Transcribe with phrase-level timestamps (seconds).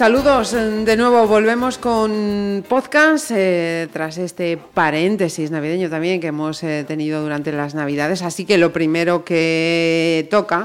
[0.00, 6.86] Saludos, de nuevo volvemos con podcast eh, tras este paréntesis navideño también que hemos eh,
[6.88, 8.22] tenido durante las navidades.
[8.22, 10.64] Así que lo primero que toca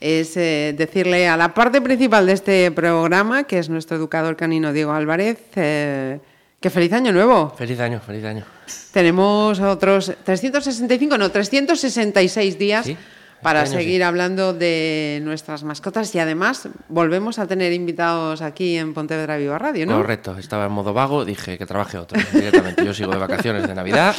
[0.00, 4.72] es eh, decirle a la parte principal de este programa, que es nuestro educador canino
[4.72, 6.18] Diego Álvarez, eh,
[6.58, 7.50] que feliz año nuevo.
[7.58, 8.46] Feliz año, feliz año.
[8.94, 12.96] Tenemos otros 365, no, 366 días Sí,
[13.42, 14.02] para este seguir sí.
[14.02, 19.86] hablando de nuestras mascotas y además volvemos a tener invitados aquí en Pontevedra Viva Radio,
[19.86, 19.96] ¿no?
[19.96, 22.84] Correcto, estaba en modo vago, dije que trabaje otro directamente.
[22.84, 24.14] Yo sigo de vacaciones de Navidad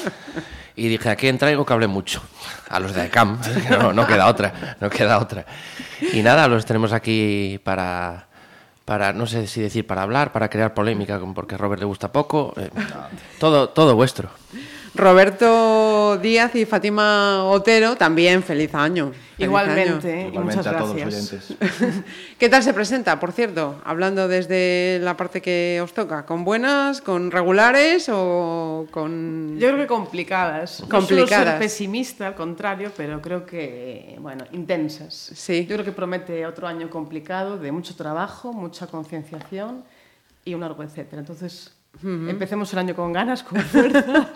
[0.75, 2.21] y dije, ¿a quién traigo que hable mucho?
[2.69, 5.45] A los de ICAM, no, no queda otra, no queda otra.
[6.13, 8.27] Y nada, los tenemos aquí para,
[8.85, 12.11] para, no sé si decir para hablar, para crear polémica, porque a Robert le gusta
[12.11, 12.53] poco.
[12.57, 12.69] eh,
[13.39, 14.29] todo, todo vuestro.
[14.93, 19.11] Roberto Díaz y Fátima Otero, también feliz año.
[19.11, 20.19] Feliz Igualmente, año.
[20.19, 20.23] ¿eh?
[20.25, 21.51] y Igualmente muchas a todos los gracias.
[21.51, 22.03] oyentes.
[22.37, 23.81] ¿Qué tal se presenta, por cierto?
[23.85, 29.57] Hablando desde la parte que os toca, ¿con buenas, con regulares o con...?
[29.57, 30.81] Yo creo que complicadas.
[30.81, 31.29] No Complicadas.
[31.29, 35.13] suelo ser pesimista, al contrario, pero creo que, bueno, intensas.
[35.33, 35.65] Sí.
[35.67, 39.83] Yo creo que promete otro año complicado, de mucho trabajo, mucha concienciación
[40.43, 41.21] y un largo etcétera.
[41.21, 41.71] Entonces,
[42.03, 44.31] empecemos el año con ganas, con fuerza.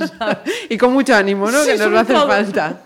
[0.69, 1.59] Y con mucho ánimo, ¿no?
[1.63, 2.27] Sí, que nos va a hacer todo.
[2.27, 2.81] falta.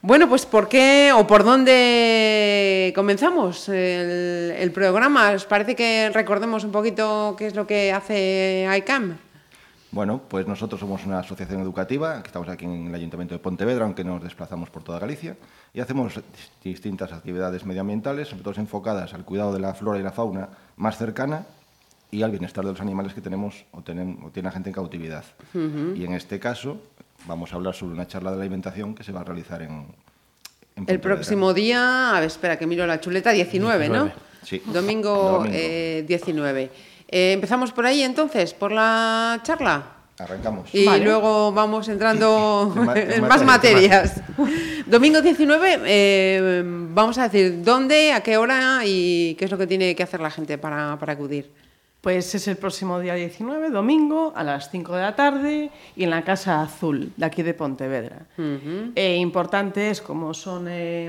[0.00, 5.30] Bueno, pues ¿por qué o por dónde comenzamos el, el programa?
[5.30, 9.16] ¿Os parece que recordemos un poquito qué es lo que hace ICAM?
[9.92, 13.84] Bueno, pues nosotros somos una asociación educativa, que estamos aquí en el Ayuntamiento de Pontevedra,
[13.84, 15.36] aunque nos desplazamos por toda Galicia,
[15.74, 16.22] y hacemos dis-
[16.64, 20.96] distintas actividades medioambientales, sobre todo enfocadas al cuidado de la flora y la fauna más
[20.96, 21.44] cercana
[22.12, 24.74] y al bienestar de los animales que tenemos o, tienen, o tiene la gente en
[24.74, 25.24] cautividad.
[25.54, 26.76] Y en este caso
[27.26, 29.86] vamos a hablar sobre una charla de la alimentación que se va a realizar en,
[30.76, 34.04] en El próximo día, a ver, espera que miro la chuleta, 19, ¿no?
[34.04, 34.12] 19,
[34.44, 34.62] sí.
[34.66, 35.56] Domingo, Domingo.
[35.56, 36.70] eh, 19.
[37.08, 39.82] Eh, Empezamos por ahí entonces, por la charla.
[40.18, 40.68] Arrancamos.
[40.74, 41.04] Y Vale.
[41.04, 44.22] luego vamos entrando En ma- en, en más materia, materias.
[44.86, 49.66] Domingo 19, eh, vamos a decir dónde, a qué hora y qué es lo que
[49.66, 51.50] tiene que hacer la gente para, para acudir.
[52.02, 56.10] Pues es el próximo día 19, domingo, a las 5 de la tarde, y en
[56.10, 58.26] la Casa Azul, de aquí de Pontevedra.
[58.96, 61.08] Eh, importante es, como son eh,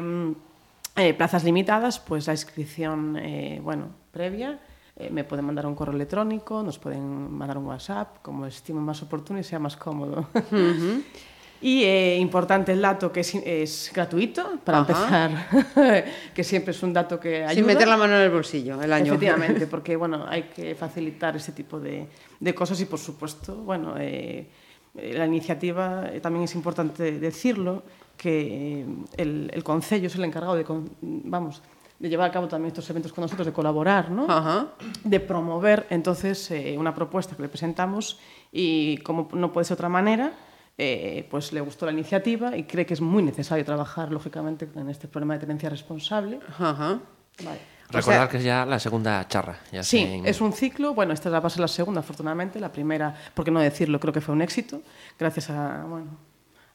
[0.96, 4.60] eh, plazas limitadas, pues la inscripción, eh, bueno, previa.
[4.96, 9.02] Eh, me pueden mandar un correo electrónico, nos pueden mandar un WhatsApp, como estimen más
[9.02, 10.28] oportuno y sea más cómodo.
[11.64, 15.26] Y eh, importante el dato que es, es gratuito, para Ajá.
[15.26, 17.54] empezar, que siempre es un dato que ayuda.
[17.54, 19.14] Sin meter la mano en el bolsillo, el año.
[19.14, 22.08] Efectivamente, porque bueno, hay que facilitar ese tipo de,
[22.40, 24.48] de cosas y por supuesto, bueno, eh,
[24.96, 27.84] eh, la iniciativa eh, también es importante decirlo
[28.18, 28.86] que eh,
[29.18, 30.66] el, el Concello es el encargado de,
[31.02, 31.62] vamos,
[32.00, 34.26] de llevar a cabo también estos eventos con nosotros, de colaborar, ¿no?
[34.30, 34.68] Ajá.
[35.04, 38.20] de promover entonces eh, una propuesta que le presentamos
[38.52, 40.34] y como no puede ser de otra manera,
[40.78, 44.90] eh, pues le gustó la iniciativa y cree que es muy necesario trabajar lógicamente en
[44.90, 46.40] este problema de tenencia responsable.
[46.58, 47.00] Ajá.
[47.44, 47.74] Vale.
[47.90, 49.58] Recordar que es ya la segunda charla.
[49.72, 50.94] Ya Sí, es un ciclo.
[50.94, 52.60] Bueno, esta va a ser la segunda, afortunadamente.
[52.60, 54.82] La primera, por qué no decirlo, creo que fue un éxito.
[55.20, 56.18] Gracias a, bueno,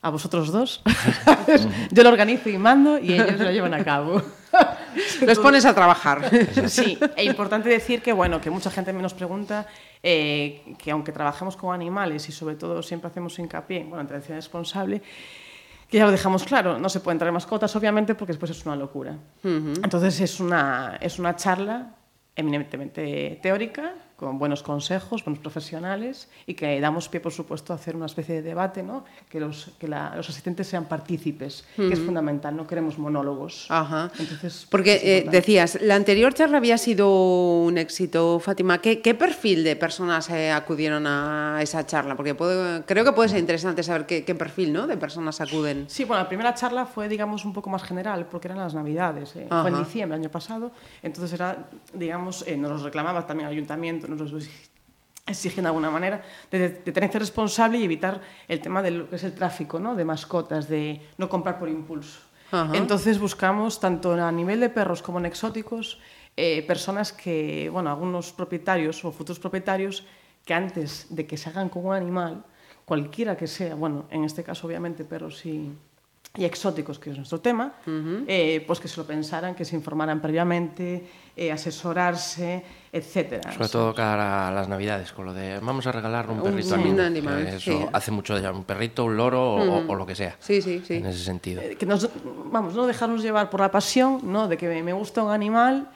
[0.01, 0.81] a vosotros dos.
[1.91, 4.21] Yo lo organizo y mando y ellos lo llevan a cabo.
[5.21, 6.29] Los pones a trabajar.
[6.67, 9.67] Sí, e importante decir que, bueno, que mucha gente me nos pregunta
[10.01, 14.35] eh, que aunque trabajemos con animales y sobre todo siempre hacemos hincapié bueno, en tenencia
[14.35, 15.01] responsable,
[15.89, 18.75] que ya lo dejamos claro, no se pueden traer mascotas, obviamente, porque después es una
[18.75, 19.17] locura.
[19.43, 21.95] Entonces es una, es una charla
[22.35, 27.95] eminentemente teórica, con buenos consejos, buenos profesionales, y que damos pie, por supuesto, a hacer
[27.95, 29.05] una especie de debate, ¿no?
[29.29, 33.65] que, los, que la- los asistentes sean partícipes, que es fundamental, no queremos monólogos.
[33.69, 34.11] Ajá.
[34.19, 37.09] Entonces, Porque eh, decías, la anterior charla había sido
[37.63, 38.79] un éxito, Fátima.
[38.81, 42.15] ¿Qué, qué perfil de personas eh, acudieron a esa charla?
[42.17, 44.85] Porque puedo- creo que puede ser interesante saber qué, qué perfil ¿no?
[44.85, 45.85] de personas acuden.
[45.87, 49.35] Sí, bueno, la primera charla fue, digamos, un poco más general, porque eran las Navidades.
[49.37, 49.47] eh.
[49.49, 50.71] Fue en diciembre año pasado.
[51.01, 54.49] Entonces era, digamos, eh, nos los reclamaba también el ayuntamiento, nos los
[55.25, 59.15] exigen de alguna manera, de, de tenencia responsable y evitar el tema de lo que
[59.15, 59.95] es el tráfico ¿no?
[59.95, 62.21] de mascotas, de no comprar por impulso.
[62.51, 62.75] Ajá.
[62.75, 65.99] Entonces buscamos, tanto a nivel de perros como en exóticos,
[66.35, 70.05] eh, personas que, bueno, algunos propietarios o futuros propietarios
[70.45, 72.43] que antes de que se hagan con un animal,
[72.85, 75.71] cualquiera que sea, bueno, en este caso obviamente perros y,
[76.37, 77.73] y exóticos, que es nuestro tema,
[78.27, 81.03] eh, pues que se lo pensaran, que se informaran previamente,
[81.35, 83.51] eh, asesorarse, etcétera.
[83.51, 86.75] Sobre todo cara a las navidades, con lo de vamos a regalar un Un- perrito
[86.75, 87.85] al un animal, Que Eso sí.
[87.91, 90.35] hace mucho ya, un perrito, un loro o- o, o lo que sea.
[90.39, 90.95] Sí, sí, sí.
[90.95, 91.61] En ese sentido.
[91.61, 92.07] Eh, que nos,
[92.45, 94.47] vamos, no dejarnos llevar por la pasión, ¿no?
[94.47, 95.89] De que me gusta un animal,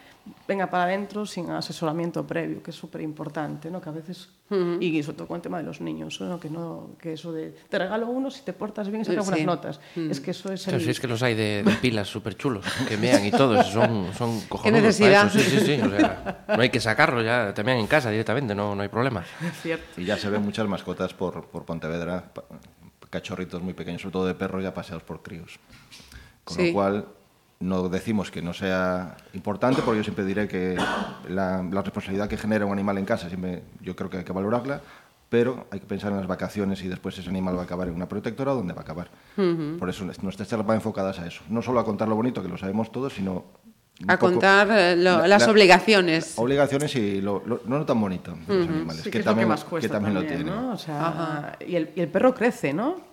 [0.47, 3.81] venga para dentro sin asesoramiento previo, que es súper importante, ¿no?
[3.81, 4.77] Que a veces, uh -huh.
[4.81, 6.39] y sobre todo con el tema de los niños, ¿no?
[6.39, 9.31] Que, no, que eso de, te regalo uno si te portas bien y sacas sí.
[9.33, 9.79] unas notas.
[9.95, 10.11] Uh -huh.
[10.11, 10.65] Es que eso es...
[10.67, 10.71] El...
[10.71, 13.61] Claro, sí, es que los hay de, de pilas súper chulos, que mean y todo,
[13.63, 14.61] son, son cojonudos.
[14.61, 15.31] para necesidad?
[15.31, 18.55] Sí, sí, sí, o sea, no hay que sacarlo, ya te mean en casa directamente,
[18.55, 19.25] no, no hay problema.
[19.41, 19.99] Es cierto.
[19.99, 22.31] Y ya se ven muchas mascotas por, por Pontevedra,
[23.09, 25.59] cachorritos muy pequeños, sobre todo de perros ya paseados por críos.
[26.43, 26.67] Con sí.
[26.67, 27.07] lo cual
[27.63, 30.75] no decimos que no sea importante, porque yo siempre diré que
[31.30, 34.33] la, la responsabilidad que genera un animal en casa, siempre yo creo que hay que
[34.33, 34.81] valorarla,
[35.30, 37.95] pero hay que pensar en las vacaciones y después ese animal va a acabar en
[37.95, 39.10] una protectora, ¿dónde va a acabar?
[39.80, 41.42] Por eso nuestras charlas van enfocadas a eso.
[41.50, 43.45] No solo a contar lo bonito, que lo sabemos todos, sino...
[44.07, 46.33] A poco contar eh, lo- la- las la- obligaciones.
[46.38, 49.31] Obligaciones y lo, lo- no lo tan bonito de los animales, Sí, que, es lo
[49.31, 50.48] también, que más cuesta que también, lo tienen.
[50.48, 50.71] ¿no?
[50.74, 53.12] O sea, y el, y el perro crece, ¿no?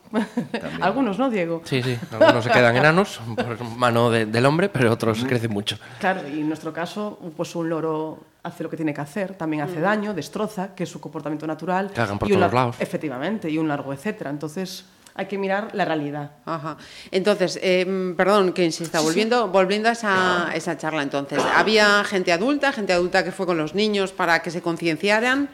[0.80, 1.62] Algunos, ¿no, Diego?
[1.64, 5.78] Sí, sí, algunos se quedan enanos por mano de- del hombre, pero otros crecen mucho.
[5.98, 9.62] Claro, y en nuestro caso, pues un loro hace lo que tiene que hacer, también
[9.62, 11.90] hace daño, destroza, que es su comportamiento natural.
[11.94, 12.76] Cagan por y todos lados.
[12.78, 14.30] Efectivamente, y un largo etcétera.
[14.30, 16.30] Entonces, hay que mirar la realidad.
[16.46, 16.76] Ajá.
[17.10, 22.32] Entonces, eh, mm, perdón que insista, volviendo, volviendo a esa, esa charla entonces, ¿había gente
[22.32, 25.48] adulta, gente adulta que fue con los niños para que se concienciaran?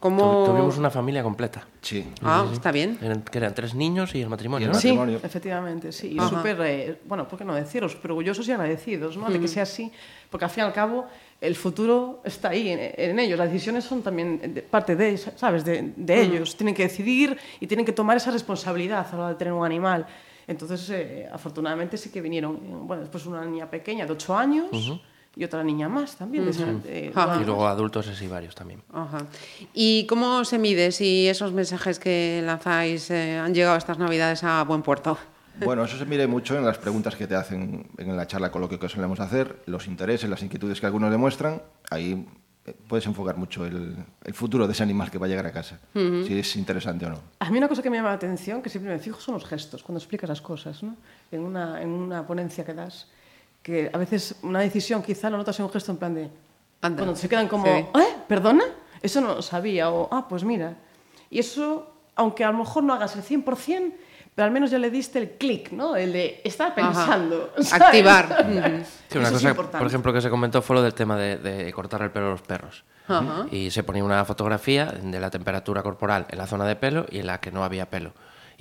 [0.00, 0.44] ¿Cómo...
[0.46, 1.66] Tu- Tuvimos una familia completa.
[1.82, 2.06] Sí.
[2.22, 2.98] Ah, está bien.
[3.02, 5.18] Eran, que eran tres niños y el matrimonio, Y el matrimonio.
[5.20, 6.16] Sí, efectivamente, sí.
[6.16, 7.92] Y súper, eh, bueno, ¿por qué no deciros?
[7.92, 9.28] Súper orgullosos y agradecidos, ¿no?
[9.28, 9.92] De que sea así,
[10.30, 11.06] porque al fin y al cabo
[11.40, 13.38] el futuro está ahí, en, en ellos.
[13.38, 15.64] Las decisiones son también de- parte de, ¿sabes?
[15.66, 16.56] De, de ellos.
[16.56, 19.66] Tienen que decidir y tienen que tomar esa responsabilidad a la hora de tener un
[19.66, 20.06] animal.
[20.46, 24.66] Entonces, eh, afortunadamente sí que vinieron, eh, bueno, después una niña pequeña de 8 años
[25.36, 26.44] y otra niña más también.
[26.44, 27.12] de esa- eh.
[27.40, 28.82] Y luego adultos así varios también.
[28.92, 29.18] Ajá.
[29.72, 34.62] ¿Y cómo se mide si esos mensajes que lanzáis eh, han llegado estas navidades a
[34.64, 35.18] buen puerto?
[35.64, 38.78] Bueno, eso se mide mucho en las preguntas que te hacen en la charla coloquio
[38.80, 41.60] que solemos hacer, los intereses, las inquietudes que algunos demuestran.
[41.90, 42.26] Ahí
[42.64, 43.94] eh, puedes enfocar mucho el,
[44.24, 47.10] el futuro de ese animal que va a llegar a casa, si es interesante o
[47.10, 47.20] no.
[47.40, 49.44] A mí una cosa que me llama la atención, que siempre me fijo, son los
[49.44, 50.96] gestos, cuando explicas las cosas, ¿no?
[51.30, 53.08] En una, en una ponencia que das,
[53.62, 56.30] que a veces una decisión quizá lo notas en un gesto en plan de...
[56.82, 56.98] Anda.
[57.04, 57.70] Cuando se quedan como, Sí.
[57.72, 58.16] ¿eh?
[58.26, 58.64] ¿Perdona?
[59.02, 60.76] Eso no lo sabía, o, ah, pues mira.
[61.28, 63.92] Y eso, aunque a lo mejor no hagas el 100%,
[64.34, 65.96] pero al menos ya le diste el clic, ¿no?
[65.96, 67.52] El de estar pensando.
[67.58, 67.72] ¿sabes?
[67.72, 68.46] Activar.
[69.10, 69.78] Sí, una Eso es cosa, importante.
[69.78, 72.30] por ejemplo, que se comentó fue lo del tema de, de cortar el pelo a
[72.30, 72.84] los perros.
[73.08, 73.46] Ajá.
[73.50, 77.18] Y se ponía una fotografía de la temperatura corporal en la zona de pelo y
[77.18, 78.12] en la que no había pelo.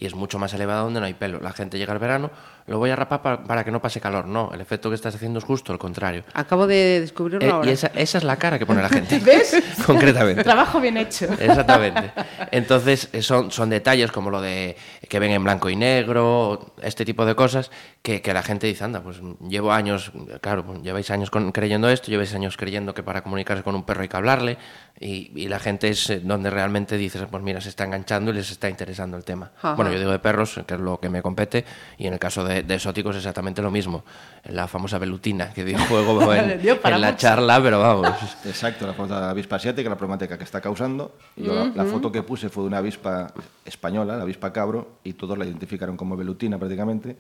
[0.02, 1.42] Y es mucho más elevada donde no hay pelo.
[1.42, 2.32] La gente llega al verano,
[2.68, 4.26] lo voy a rapar pa- para, que no pase calor.
[4.28, 6.24] No, el efecto que estás haciendo es justo el contrario.
[6.34, 7.70] Acabo de descubrirlo Eh, ahora.
[7.70, 9.20] y esa, esa es la cara que pone la gente.
[9.26, 9.62] ¿Ves?
[9.86, 10.42] Concretamente.
[10.44, 11.26] Trabajo bien hecho.
[11.40, 12.12] Exactamente.
[12.52, 14.78] Entonces, eh, son, son detalles como lo de
[15.10, 17.70] que ven en blanco y negro, este tipo de cosas,
[18.02, 19.18] que, que la gente dice, anda, pues
[19.50, 23.64] llevo años, claro, pues, lleváis años con- creyendo esto, lleváis años creyendo que para comunicarse
[23.64, 24.58] con un perro hay que hablarle,
[25.02, 28.36] y, y la gente es eh, donde realmente dices, pues mira, se está enganchando y
[28.36, 29.52] les está interesando el tema.
[29.58, 29.74] Ajá.
[29.76, 31.66] Bueno, yo digo de perros, que es lo que me compete,
[31.98, 34.04] y en el caso de, de exóticos exactamente lo mismo.
[34.46, 38.10] La famosa velutina que dio juego en, Dio para en la charla, pero vamos.
[38.46, 41.16] Exacto, la foto de la avispa asiática, la problemática que está causando.
[41.36, 43.34] Yo la- la foto que puse fue de una avispa
[43.66, 47.18] española, la avispa cabro, y todos la identificaron como velutina prácticamente,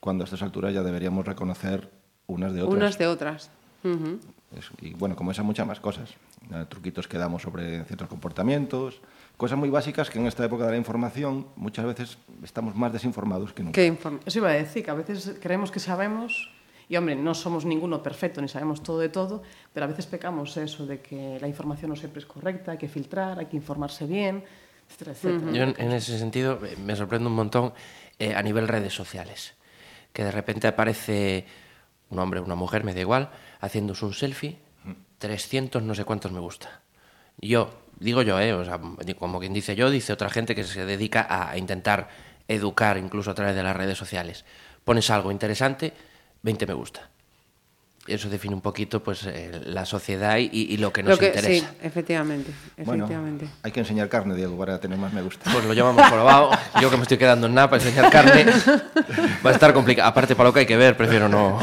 [0.00, 1.90] cuando a estas alturas ya deberíamos reconocer
[2.26, 2.76] unas de otras.
[2.76, 3.50] Unas de otras.
[3.84, 4.18] Ujú.
[4.56, 6.10] Es- y bueno, como esas muchas más cosas.
[6.52, 9.00] Eh, truquitos que damos sobre ciertos comportamientos,
[9.36, 13.52] cosas muy básicas que en esta época de la información muchas veces estamos más desinformados
[13.52, 13.74] que nunca.
[13.74, 13.96] ¿Qué?
[14.24, 16.50] Eso iba a decir, que a veces creemos que sabemos,
[16.88, 20.56] y hombre, no somos ninguno perfecto ni sabemos todo de todo, pero a veces pecamos
[20.56, 24.06] eso de que la información no siempre es correcta, hay que filtrar, hay que informarse
[24.06, 24.44] bien,
[24.88, 25.52] etcétera, etcétera.
[25.52, 27.72] Yo en, en ese sentido eh, me sorprende un montón
[28.18, 29.54] eh, a nivel redes sociales,
[30.12, 31.46] que de repente aparece
[32.10, 34.58] un hombre o una mujer, me da igual, haciéndose un selfie,
[35.18, 36.82] 300 no sé cuántos me gusta.
[37.38, 37.70] Yo,
[38.02, 38.78] digo yo, eh, o sea,
[39.18, 42.08] como quien dice yo, dice otra gente que se dedica a intentar
[42.48, 44.44] educar incluso a través de las redes sociales.
[44.84, 45.92] Pones algo interesante,
[46.42, 47.08] 20 me gusta.
[48.08, 51.26] Eso define un poquito pues eh, la sociedad y, y lo que nos Lo que,
[51.28, 51.70] interesa.
[51.70, 52.50] sí, efectivamente.
[52.78, 53.46] Bueno, efectivamente.
[53.62, 55.48] hay que enseñar carne, Diego, para tener más me gusta.
[55.52, 56.50] Pues lo llevamos probado.
[56.80, 58.46] Yo que me estoy quedando en nada para enseñar carne.
[59.46, 60.08] Va a estar complicado.
[60.08, 61.60] Aparte, para lo que hay que ver, prefiero no.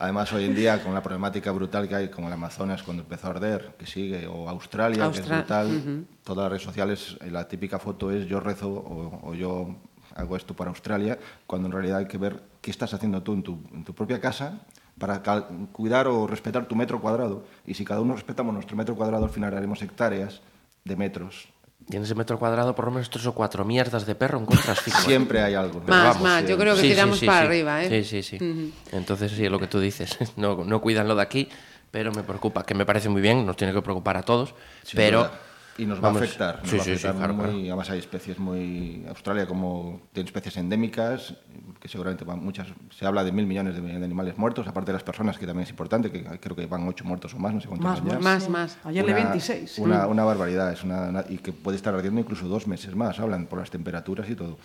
[0.00, 3.26] Además, hoy en día, con la problemática brutal que hay con el Amazonas cuando empezó
[3.26, 7.46] a arder, que sigue, o Australia, que es brutal, todas las redes sociales, eh, la
[7.46, 9.76] típica foto es yo rezo o, o yo
[10.16, 13.42] hago esto para Australia, cuando en realidad hay que ver qué estás haciendo tú en
[13.42, 14.60] tu, en tu propia casa
[14.98, 15.22] para
[15.70, 17.44] cuidar o respetar tu metro cuadrado.
[17.66, 20.40] Y si cada uno respetamos nuestro metro cuadrado, al final haremos hectáreas
[20.82, 21.48] de metros.
[21.90, 24.80] Y en ese metro cuadrado, por lo menos tres o cuatro mierdas de perro encuentras
[24.82, 24.98] fijo.
[24.98, 25.02] ¿eh?
[25.04, 25.80] Siempre hay algo.
[25.80, 27.46] Más, Vamos, más, yo creo que Sí, tiramos sí, para sí.
[27.46, 28.04] arriba, ¿eh?
[28.04, 28.72] Sí, sí, sí.
[28.92, 30.16] Entonces, sí, lo que tú dices.
[30.36, 31.48] No, no cuidan lo de aquí,
[31.90, 34.54] pero me preocupa, que me parece muy bien, nos tiene que preocupar a todos,
[34.94, 35.18] pero...
[35.24, 35.40] duda.
[35.80, 36.58] Y nos va a afectar.
[36.60, 37.58] Nos sí, va a sí, sí, afectar claro, muy- claro.
[37.60, 39.04] Además hay especies muy...
[39.08, 41.34] Australia como tiene especies endémicas,
[41.80, 42.68] que seguramente van muchas...
[42.90, 45.64] Se habla de mil millones de, de animales muertos, aparte de las personas, que también
[45.64, 48.22] es importante, que creo que van ocho muertos o más, no sé cuántos Más, más,
[48.22, 48.50] Más, sí.
[48.50, 48.78] más.
[48.84, 49.78] Ayer le Una- 26.
[49.78, 53.18] Una, una barbaridad, es una, una- y que puede estar ardiendo incluso dos meses más,
[53.18, 54.58] hablan por las temperaturas y todo.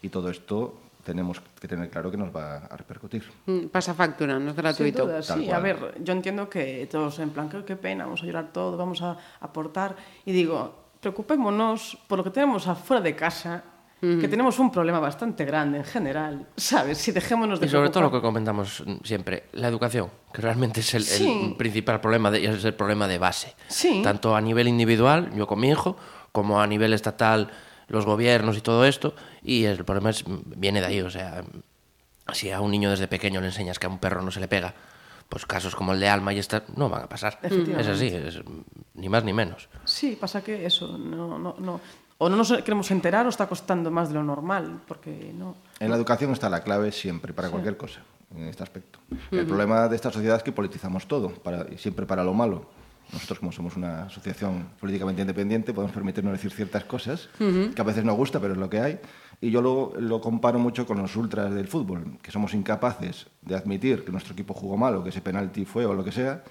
[0.00, 3.24] Y todo esto tenemos que tener claro que nos va a repercutir.
[3.46, 5.04] Mm, Pasa factura, no es Sin gratuito.
[5.06, 5.52] duda, sí, cual.
[5.54, 9.02] a ver, yo entiendo que todos en plan, qué, pena, vamos a llorar todo, vamos
[9.02, 9.96] a aportar.
[10.24, 13.64] Y digo, preocupémonos por lo que tenemos afuera de casa,
[14.00, 16.98] que tenemos un problema bastante grande en general, ¿sabes?
[16.98, 20.80] Si dejémonos de Y sobre todo lo que preocupar- comentamos siempre, la educación, que realmente
[20.80, 21.54] es el, el Sí.
[21.56, 23.54] principal problema, de, es el problema de base.
[23.68, 24.00] Sí.
[24.02, 25.96] Tanto a nivel individual, yo con mi hijo,
[26.32, 27.48] como a nivel estatal,
[27.92, 29.14] los gobiernos y todo esto.
[29.42, 31.44] Y el problema es, viene de ahí, o sea,
[32.32, 34.48] si a un niño desde pequeño le enseñas que a un perro no se le
[34.48, 34.74] pega,
[35.28, 37.38] pues casos como el de Alma y esta no van a pasar.
[37.42, 38.40] Es así, es,
[38.94, 39.68] ni más ni menos.
[39.84, 41.80] Sí, pasa que eso, no, no, no.
[42.18, 45.56] O no nos queremos enterar o está costando más de lo normal, porque no.
[45.80, 48.00] En la educación está la clave siempre, para cualquier cosa,
[48.34, 49.00] en este aspecto.
[49.30, 52.66] El problema de esta sociedad es que politizamos todo, para, siempre para lo malo.
[53.12, 58.04] Nosotros, como somos una asociación políticamente independiente, podemos permitirnos decir ciertas cosas que a veces
[58.04, 58.98] no gusta, pero es lo que hay.
[59.40, 63.56] Y yo lo, lo comparo mucho con los ultras del fútbol, que somos incapaces de
[63.56, 66.42] admitir que nuestro equipo jugó mal o que ese penalti fue o lo que sea,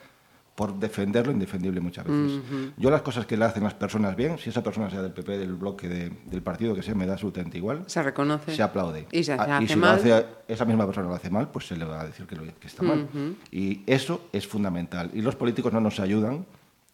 [0.62, 2.39] por defender lo indefendible muchas veces.
[2.77, 5.39] Yo las cosas que le hacen las personas bien, si esa persona sea del PP,
[5.39, 8.56] del bloque, de- del partido que sea, me da absolutamente igual Se reconoce.
[8.56, 9.08] se aplaude.
[9.12, 9.89] Y se Ah, si mal.
[10.03, 12.36] lo hace, esa misma persona lo hace mal, pues se le va a decir que,
[12.36, 13.08] lo- que está mal.
[13.51, 15.10] Y eso es fundamental.
[15.15, 16.46] Y los políticos no nos ayudan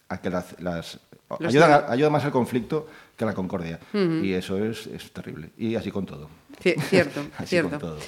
[0.08, 0.58] a que las...
[0.62, 0.98] las-
[1.40, 2.86] ayudan, a- ayudan más al conflicto
[3.18, 3.80] que a la concordia.
[3.92, 5.50] Y eso es, es terrible.
[5.58, 6.30] Y así con todo.
[6.64, 7.68] Ci- Cierto, Así cierto.
[7.72, 7.98] con todo.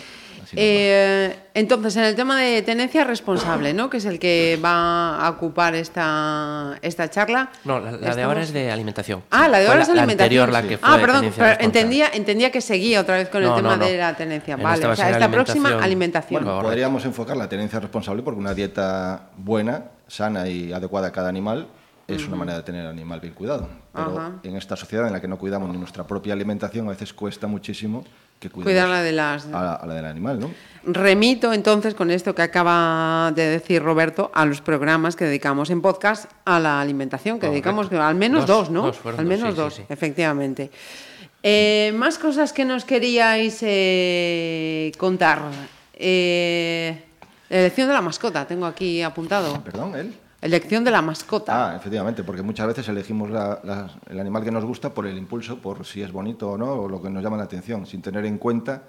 [0.50, 0.56] Así.
[0.58, 3.88] Eh, entonces, en el tema de tenencia responsable, ¿no?
[3.90, 7.50] que es el que va a ocupar esta, esta charla.
[7.64, 9.22] No, la, la de estamos- ahora es de alimentación.
[9.30, 10.22] Ah, la de ahora es alimentación.
[10.22, 13.48] anterior, la que fue ah, perdón, pero entendía, entendía que seguía otra vez con el
[13.48, 13.84] No, tema no, no.
[13.86, 14.54] de la tenencia.
[14.54, 15.84] En Vale, o a sea, esta próxima alimentación.
[15.84, 16.44] alimentación.
[16.44, 16.62] Bueno.
[16.62, 21.68] Podríamos enfocar la tenencia responsable porque una dieta buena, sana y adecuada a cada animal
[22.08, 23.68] es una manera de tener el animal bien cuidado.
[23.94, 24.32] Pero Ajá.
[24.42, 27.46] en esta sociedad en la que no cuidamos ni nuestra propia alimentación, a veces cuesta
[27.46, 28.04] muchísimo
[28.40, 30.50] que cuidemos Cuidar la de las- a la, a la del animal, ¿no?
[30.82, 35.82] Remito entonces con esto que acaba de decir Roberto a los programas que dedicamos en
[35.82, 37.52] podcast a la alimentación, que Correcto.
[37.52, 38.82] dedicamos al menos Dos, dos, ¿no?
[38.86, 39.82] dos, fueron al menos sí, sí, dos, sí.
[39.90, 40.70] efectivamente.
[41.42, 45.42] Eh, más cosas que nos queríais eh, contar.
[45.94, 47.02] Eh,
[47.50, 49.62] elección de la mascota, tengo aquí apuntado.
[49.62, 50.14] Perdón, él.
[50.42, 51.72] Elección de la mascota.
[51.72, 55.84] Ah, efectivamente, porque muchas veces elegimos el animal que nos gusta por el impulso, por
[55.84, 58.38] si es bonito o no, o lo que nos llama la atención, sin tener en
[58.38, 58.84] cuenta,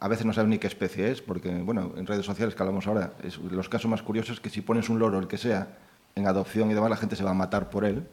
[0.00, 2.86] a veces no sabes ni qué especie es, porque, bueno, en redes sociales que hablamos
[2.86, 5.76] ahora, es, los casos más curiosos es que si pones un loro, el que sea,
[6.14, 8.06] en adopción y demás, la gente se va a matar por él,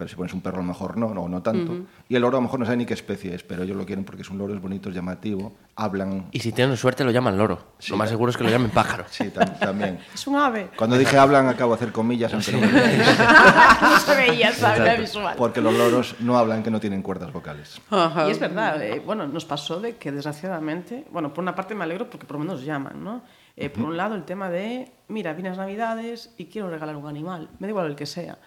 [0.00, 1.76] pero si pones un perro a lo mejor no, no, no tanto.
[2.08, 3.84] Y el loro a lo mejor no sabe ni qué especie es, pero ellos lo
[3.84, 6.28] quieren porque es un loro, es bonito, es llamativo, hablan...
[6.32, 7.58] Y si tienen suerte lo llaman loro.
[7.78, 9.04] Sí, lo más seguro es que lo llamen pájaro.
[9.10, 9.98] Sí, tam- también.
[10.14, 10.70] Es un ave.
[10.76, 13.18] Cuando dije hablan, acabo de hacer comillas, aunque no me veáis.
[13.82, 15.00] no se veía, ¿sabes?
[15.00, 15.34] Visual.
[15.36, 17.78] Porque los loros no hablan que no tienen cuerdas vocales.
[17.90, 18.26] Ajá.
[18.26, 21.84] Y es verdad, eh, bueno, nos pasó de que desgraciadamente, bueno, por una parte me
[21.84, 23.22] alegro porque por lo menos llaman, ¿no?
[23.56, 27.06] Eh, Por un lado el tema de, mira, vienen las navidades y quiero regalar un
[27.06, 28.38] animal, me da igual el que sea.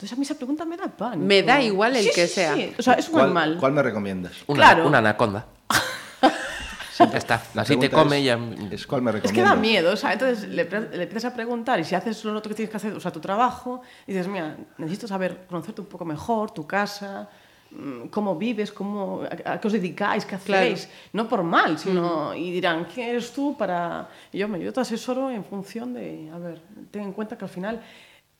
[0.00, 1.26] Entonces a mí esa pregunta me da pánico.
[1.26, 2.54] Me da igual el Sí, que sí, sea.
[2.54, 2.72] sí.
[2.78, 3.56] O sea, es un ¿Cuál, animal.
[3.60, 4.32] cuál me recomiendas?
[4.46, 4.86] Una, Claro.
[4.88, 5.44] una anaconda.
[6.98, 7.42] ya está.
[7.54, 8.38] La Así te come es, y ya...
[8.70, 9.32] es cuál me Es recomiendas.
[9.52, 12.48] que da miedo, o sea, entonces le, empiezas a preguntar y si haces lo otro
[12.48, 15.86] que tienes que hacer, o sea, tu trabajo, y dices, mira, necesito saber, conocerte un
[15.86, 17.28] poco mejor, tu casa,
[17.70, 20.62] mm, cómo vives, cómo, a, a qué os dedicáis, qué Claro.
[20.64, 24.08] hacéis, no por mal, sino, y dirán, ¿quién eres tú para...?
[24.32, 27.44] Y yo, me, yo te asesoro en función de, a ver, ten en cuenta que
[27.44, 27.82] al final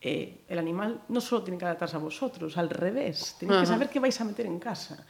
[0.00, 3.88] eh, el animal no solo tiene que adaptarse a vosotros, al revés, tenéis que saber
[3.90, 5.04] qué vais a meter en casa.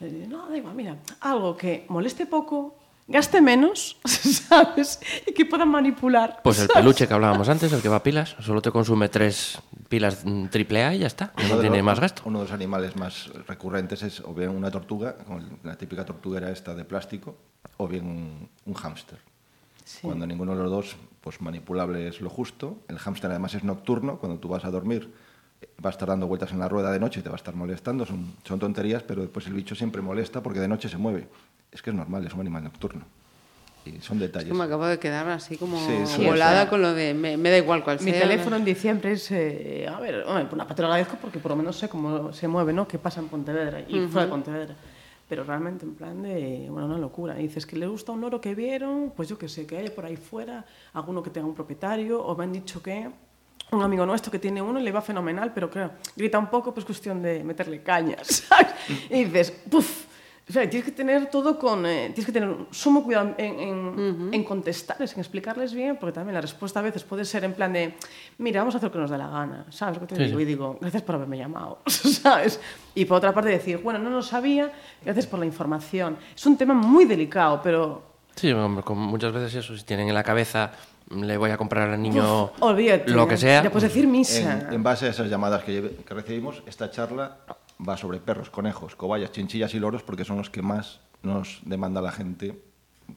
[0.00, 2.76] Eh, no, da igual, mira, algo que moleste poco,
[3.08, 5.00] gaste menos, ¿sabes?
[5.26, 6.40] Y que puedan manipular.
[6.44, 6.82] Pues el ¿sabes?
[6.82, 10.46] peluche que hablábamos antes, el que va a pilas, solo te consume tres pilas mm,
[10.46, 11.32] triple A y ya está.
[11.38, 12.22] Uno No de tiene los- más gasto.
[12.26, 15.16] Uno de los animales más recurrentes es o bien una tortuga,
[15.64, 17.36] la típica tortuguera esta de plástico,
[17.78, 19.18] o bien un, un hámster.
[20.02, 22.78] Cuando ninguno de los dos, pues manipulable es lo justo.
[22.88, 25.12] El hámster además es nocturno, cuando tú vas a dormir
[25.60, 27.36] eh, va a estar dando vueltas en la rueda de noche y te va a
[27.36, 28.04] estar molestando.
[28.04, 31.28] Son, son tonterías, pero después el bicho siempre molesta porque de noche se mueve.
[31.70, 33.04] Es que es normal, es un animal nocturno.
[33.84, 34.48] Y son detalles.
[34.48, 37.50] Es que me acabo de quedar así como Sí, volada con lo de me, me
[37.50, 40.88] da igual cuál Mi teléfono en diciembre es, eh, a ver, hombre, una parte lo
[40.88, 42.88] agradezco porque por lo menos sé cómo se mueve, ¿no?
[42.88, 44.74] ¿Qué pasa en Pontevedra y fuera de Pontevedra?
[45.28, 47.38] Pero realmente en plan de, bueno, una locura.
[47.38, 49.94] Y dices que le gusta un loro que vieron, pues yo qué sé, que haya
[49.94, 53.10] por ahí fuera, alguno que tenga un propietario, o me han dicho que
[53.72, 56.86] un amigo nuestro que tiene uno le va fenomenal, pero claro, grita un poco, pues
[56.86, 58.44] cuestión de meterle cañas.
[59.10, 60.05] Y dices, puf,
[60.48, 61.84] o sea, tienes que tener todo con.
[61.86, 66.34] eh, tienes que tener sumo cuidado en, en, en contestarles, en explicarles bien, porque también
[66.34, 67.94] la respuesta a veces puede ser en plan de:
[68.38, 70.38] Mira, vamos a hacer lo que nos dé la gana, ¿sabes lo que te digo?
[70.38, 72.60] Y digo: Gracias por haberme llamado, ¿sabes?
[72.94, 74.70] Y por otra parte, decir: Bueno, no lo sabía,
[75.04, 76.16] gracias por la información.
[76.36, 78.02] Es un tema muy delicado, pero.
[78.36, 80.70] Sí, hombre, muchas veces eso, si tienen en la cabeza,
[81.10, 83.10] le voy a comprar al niño uf, olvídate.
[83.10, 83.64] lo que sea.
[83.64, 84.60] Ya puedes decir misa.
[84.68, 87.38] En, en base a esas llamadas que, que recibimos, esta charla
[87.86, 92.00] va sobre perros, conejos, cobayas, chinchillas y loros porque son los que más nos demanda
[92.00, 92.60] la gente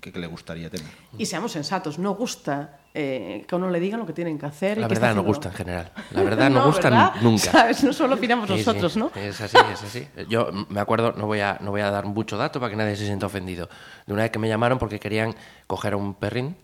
[0.01, 0.87] que, que le gustaría tener.
[1.17, 4.45] Y seamos sensatos, no gusta eh, que a uno le digan lo que tienen que
[4.45, 4.77] hacer.
[4.77, 5.91] y La que está verdad no gusta en general.
[6.11, 7.13] La verdad no, gusta ¿verdad?
[7.21, 7.51] nunca.
[7.51, 7.83] ¿Sabes?
[7.83, 9.11] No solo opinamos Sí, sí, nosotros, ¿no?
[9.15, 10.07] Es así, es así.
[10.27, 12.95] Yo me acuerdo, no voy, a, no voy a dar mucho dato para que nadie
[12.95, 13.69] se sienta ofendido,
[14.07, 15.35] de una vez que me llamaron porque querían
[15.67, 16.55] coger a un perrín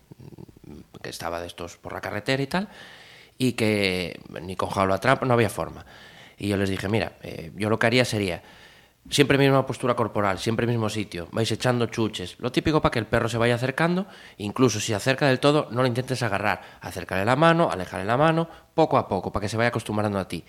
[1.02, 2.70] que estaba de estos por la carretera y tal,
[3.38, 5.86] y que ni con jaula trampa no había forma.
[6.38, 8.42] Y yo les dije, mira, eh, yo lo que haría sería
[9.10, 13.06] siempre misma postura corporal, siempre mismo sitio, vais echando chuches, lo típico para que el
[13.06, 17.24] perro se vaya acercando, incluso si se acerca del todo, no lo intentes agarrar, acércale
[17.24, 20.44] la mano, alejarle la mano, poco a poco, para que se vaya acostumbrando a ti.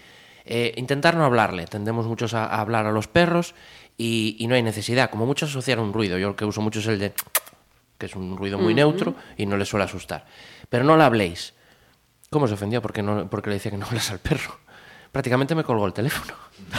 [0.46, 3.54] Eh, intentar no hablarle, tendemos muchos a, a hablar a los perros
[3.98, 6.78] y, y no hay necesidad, como muchos asociar un ruido, yo el que uso mucho
[6.80, 7.12] es el de
[7.98, 10.24] que es un ruido muy neutro y no le suele asustar.
[10.68, 11.54] Pero no le habléis.
[12.30, 14.58] ¿Cómo se ofendió porque, no, porque le decía que no hablas al perro?
[15.16, 16.34] Prácticamente me colgó el teléfono.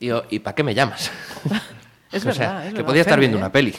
[0.00, 1.10] Y yo, ¿y para qué me llamas?
[2.12, 3.40] Es o sea, verdad, es que verdad, podía estar viendo ¿eh?
[3.40, 3.74] una peli.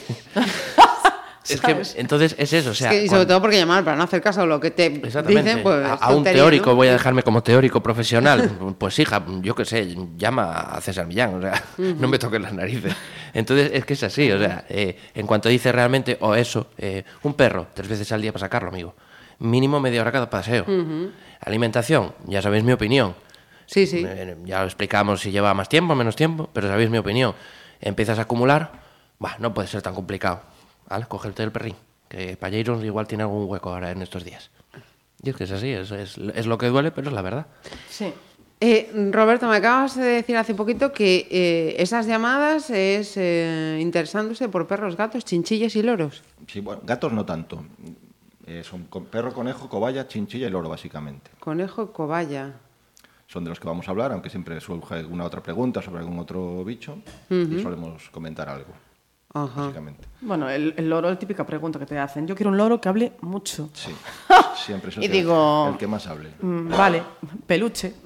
[1.48, 3.84] es que, entonces es eso, o sea, Es que- y sobre cuando- todo porque llamar
[3.84, 5.42] para no hacer caso a lo que te Exactamente.
[5.50, 5.86] dicen, pues.
[6.00, 6.76] a, un teórico ¿no?
[6.76, 8.50] voy a dejarme como teórico profesional.
[8.78, 12.52] Pues hija, yo qué sé, llama a César Millán, o sea, no me toques las
[12.54, 12.94] narices.
[13.34, 17.02] Entonces es que es así, o sea, eh, en cuanto dice realmente, o eso, eh,
[17.24, 18.94] un perro, tres veces al día para sacarlo, amigo.
[19.38, 20.64] Mínimo media hora cada paseo.
[21.40, 23.14] Alimentación, ya sabéis mi opinión.
[23.70, 24.04] Sí, sí.
[24.44, 27.34] Ya lo explicamos si lleva más tiempo o menos tiempo, pero sabéis mi opinión.
[27.80, 28.72] Empiezas a acumular,
[29.20, 30.40] bah, no puede ser tan complicado.
[30.88, 31.06] ¿Vale?
[31.06, 31.76] Cógete el perrín,
[32.08, 34.50] que Palleiros igual tiene algún hueco ahora en estos días.
[35.22, 37.46] Y es que es así, es, es, es lo que duele, pero es la verdad.
[37.88, 38.12] Sí.
[38.58, 44.48] Eh, Roberto, me acabas de decir hace poquito que eh, esas llamadas es eh, interesándose
[44.48, 46.24] por perros, gatos, chinchillas y loros.
[46.48, 47.64] Sí, bueno, gatos no tanto.
[48.46, 51.30] Eh, son perro, conejo, cobaya, chinchilla y loro, básicamente.
[51.38, 52.54] Conejo, cobaya.
[53.30, 56.18] Son de los que vamos a hablar, aunque siempre surge alguna otra pregunta sobre algún
[56.18, 56.98] otro bicho
[57.30, 58.72] y solemos comentar algo,
[59.32, 59.60] Ajá.
[59.62, 60.08] básicamente.
[60.20, 62.26] Bueno, el, el loro, la típica pregunta que te hacen.
[62.26, 63.70] Yo quiero un loro que hable mucho.
[63.72, 63.92] Sí,
[64.66, 66.30] siempre es el, Y que, digo- el que más hable.
[66.42, 67.02] Mm, Vale,
[67.46, 67.94] peluche.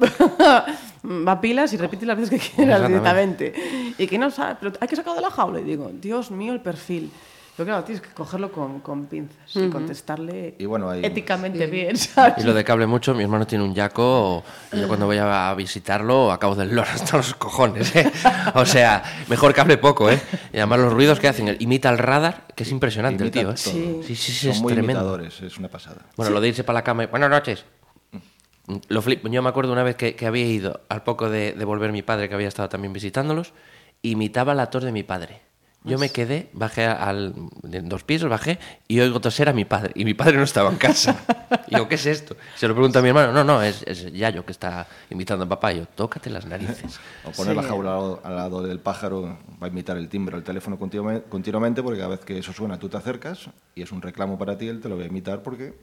[1.26, 3.94] Va a pilas y repite las veces que quieras directamente.
[3.96, 5.60] Y que no sabe, pero hay que sacarlo de la jaula.
[5.60, 7.10] Y digo, Dios mío, el perfil.
[7.56, 11.96] Pero claro, tienes que cogerlo con, con pinzas y contestarle Y bueno, hay- éticamente bien,
[11.96, 12.34] ¿sabes?
[12.38, 15.18] Y lo de que hable mucho, mi hermano tiene un yaco y yo cuando voy
[15.18, 18.10] a visitarlo acabo del loro hasta los cojones, ¿eh?
[18.54, 20.20] O sea, mejor que hable poco, ¿eh?
[20.52, 23.44] Y además los ruidos que hacen, él imita el radar, que es impresionante Imita el
[23.46, 23.56] tío, ¿eh?
[23.56, 24.00] Sí.
[24.04, 25.00] Sí, sí, sí, Son es muy tremendo.
[25.00, 26.02] imitadores, es una pasada.
[26.16, 27.64] Bueno, lo de irse para la cama y buenas noches.
[28.88, 31.64] Lo flip- Yo me acuerdo una vez que, que había ido al poco de, de
[31.66, 33.52] volver mi padre, que había estado también visitándolos,
[34.02, 35.42] imitaba la tos de mi padre.
[35.84, 39.92] Yo me quedé, bajé al de dos pisos, bajé y oigo toser a mi padre.
[39.94, 41.16] Y mi padre no estaba en casa.
[41.66, 42.36] Y yo, ¿qué es esto?
[42.56, 43.32] Se lo pregunta a mi hermano.
[43.32, 45.72] No, no, es, es Yayo que está imitando a papá.
[45.72, 46.98] Y yo, tócate las narices.
[47.24, 50.36] O poner la jaula al lado, al lado del pájaro va a imitar el timbre
[50.36, 53.92] del teléfono continuamente, continuamente porque cada vez que eso suena tú te acercas y es
[53.92, 55.74] un reclamo para ti, él te lo va a imitar porque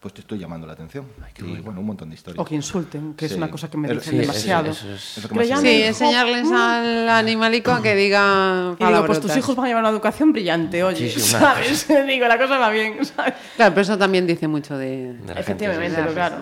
[0.00, 1.04] pues te estoy llamando la atención.
[1.38, 2.40] y bueno, un montón de historias.
[2.40, 3.36] O que insulten, que es Sí.
[3.36, 4.70] una cosa que me dicen sí, demasiado.
[4.70, 6.54] eso es- es ya se me Sí, dijo, enseñarles "Mm".
[6.54, 10.32] al animalico a que diga Y digo, pues tus hijos van a llevar una educación
[10.32, 11.86] brillante, oye, Sí, sí, ¿sabes?
[12.08, 13.34] digo, la cosa va bien, ¿sabes?
[13.56, 15.12] Claro, pero eso también dice mucho de...
[15.12, 16.02] De la gente, Efectivamente, sí.
[16.02, 16.36] pero claro.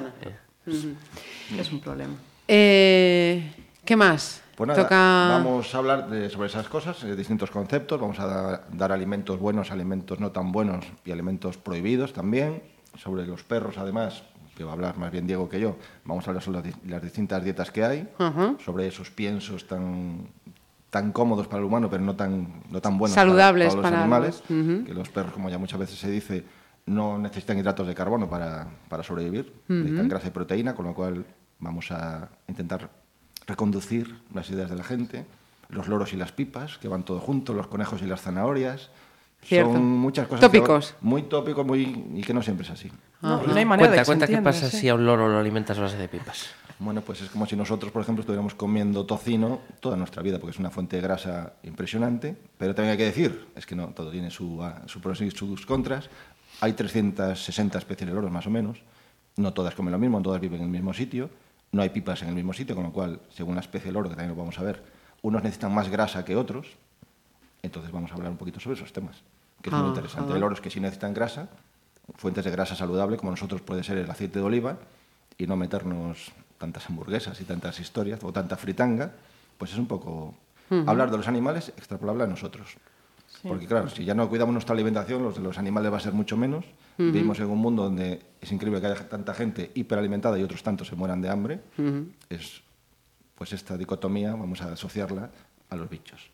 [1.58, 2.14] Es un problema.
[2.46, 3.52] Eh,
[3.84, 4.42] ¿Qué más?
[4.56, 4.96] Pues nada, Toca...
[4.96, 8.00] vamos a hablar de- sobre esas cosas, eh, distintos conceptos.
[8.00, 12.62] Vamos a da- dar alimentos buenos, alimentos no tan buenos y alimentos prohibidos también.
[12.98, 14.22] Sobre los perros, además,
[14.56, 16.88] que va a hablar más bien Diego que yo, vamos a hablar sobre las, di-
[16.90, 18.08] las distintas dietas que hay,
[18.64, 20.28] sobre esos piensos tan,
[20.90, 24.02] tan cómodos para el humano, pero no tan, no tan buenos Saludables para, para los
[24.02, 24.42] animales.
[24.48, 24.86] los-.
[24.86, 26.44] Que los perros, como ya muchas veces se dice,
[26.86, 31.24] no necesitan hidratos de carbono para, para sobrevivir, necesitan grasa y proteína, con lo cual
[31.60, 32.90] vamos a intentar
[33.46, 35.24] reconducir las ideas de la gente.
[35.68, 38.90] Los loros y las pipas, que van todo junto, los conejos y las zanahorias.
[39.42, 39.72] Cierto.
[39.72, 40.40] Son muchas cosas.
[40.40, 40.94] Tópicos.
[41.00, 42.90] muy tópicos muy, y que no siempre es así.
[43.22, 44.78] No, no hay manera Cuenta, de que se cuenta qué pasa sí.
[44.78, 46.48] si a un loro lo alimentas a base de pipas.
[46.80, 50.52] Bueno, pues es como si nosotros, por ejemplo, estuviéramos comiendo tocino toda nuestra vida, porque
[50.52, 52.36] es una fuente de grasa impresionante.
[52.56, 55.30] Pero también hay que decir, es que no, todo tiene su, ah, su pros y
[55.32, 56.08] sus contras.
[56.60, 58.78] Hay 360 especies de loros, más o menos.
[59.36, 61.30] No todas comen lo mismo, no todas viven en el mismo sitio.
[61.72, 64.08] No hay pipas en el mismo sitio, con lo cual, según la especie de loro,
[64.08, 64.82] que también lo vamos a ver,
[65.22, 66.76] unos necesitan más grasa que otros.
[67.68, 69.16] Entonces vamos a hablar un poquito sobre esos temas,
[69.60, 69.88] que es muy Ajá.
[69.88, 70.32] interesante.
[70.32, 71.48] Hay loros que sí necesitan grasa,
[72.16, 74.78] fuentes de grasa saludable, como nosotros puede ser el aceite de oliva,
[75.36, 79.12] y no meternos tantas hamburguesas y tantas historias, o tanta fritanga,
[79.58, 80.34] pues es un poco
[80.86, 82.76] hablar de los animales extrapolable a nosotros.
[83.42, 86.14] Porque claro, si ya no cuidamos nuestra alimentación, los de los animales va a ser
[86.14, 86.64] mucho menos.
[86.96, 90.88] Vivimos en un mundo donde es increíble que haya tanta gente hiperalimentada y otros tantos
[90.88, 91.60] se mueran de hambre.
[92.30, 92.62] Es
[93.34, 95.30] pues esta dicotomía vamos a asociarla
[95.68, 96.30] a los bichos.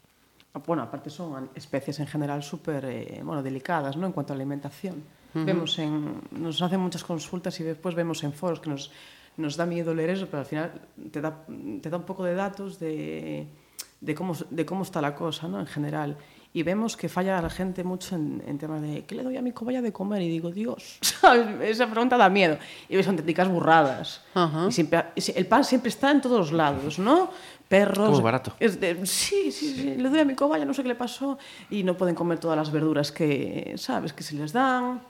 [0.66, 4.06] Bueno, aparte son especies en general súper eh, bueno, delicadas ¿no?
[4.06, 5.02] en cuanto a alimentación.
[5.34, 8.92] vemos en, nos hacen muchas consultas y después vemos en foros que nos,
[9.36, 10.70] nos da miedo leer eso, pero al final
[11.10, 11.44] te da,
[11.82, 13.48] te da un poco de datos de,
[14.00, 15.58] de, cómo, de cómo está la cosa ¿no?
[15.58, 16.16] en general.
[16.56, 19.42] Y vemos que falla la gente mucho en, en temas de ¿qué le doy a
[19.42, 20.22] mi cobaya de comer?
[20.22, 21.48] Y digo, Dios, ¿sabes?
[21.62, 22.58] esa pregunta da miedo.
[22.88, 24.20] Y ves auténticas burradas.
[24.34, 24.66] Ajá.
[24.68, 27.30] Y siempre, el pan siempre está en todos lados, ¿no?
[27.66, 28.10] Perros.
[28.10, 28.52] Muy barato.
[28.60, 31.38] Es de, sí, sí, sí, le doy a mi cobaya, no sé qué le pasó,
[31.70, 35.00] y no pueden comer todas las verduras que, ¿sabes?, que se les dan.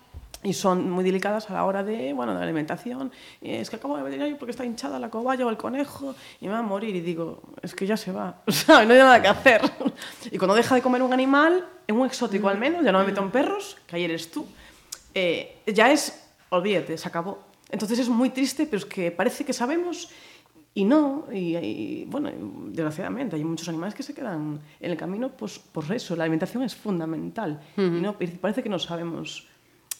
[0.44, 3.10] Y son muy delicadas a la hora de, bueno, de la alimentación.
[3.40, 6.52] Es que acabo de veterinario porque está hinchada la cobaya o el conejo y me
[6.52, 6.94] va a morir.
[6.94, 8.86] Y digo, es que ya se va, ¿sabes?
[8.86, 9.62] No hay nada que hacer.
[10.30, 13.06] Y cuando deja de comer un animal, en un exótico al menos, ya no me
[13.06, 14.46] meto en perros, que ayer eres tú,
[15.14, 17.38] eh, ya es, olvídate, se acabó.
[17.70, 20.10] Entonces es muy triste, pero es que parece que sabemos
[20.74, 21.26] y no.
[21.32, 22.30] Y, y, bueno,
[22.66, 26.16] desgraciadamente hay muchos animales que se quedan en el camino pues, por eso.
[26.16, 27.60] La alimentación es fundamental.
[27.76, 29.46] y no, y parece que no sabemos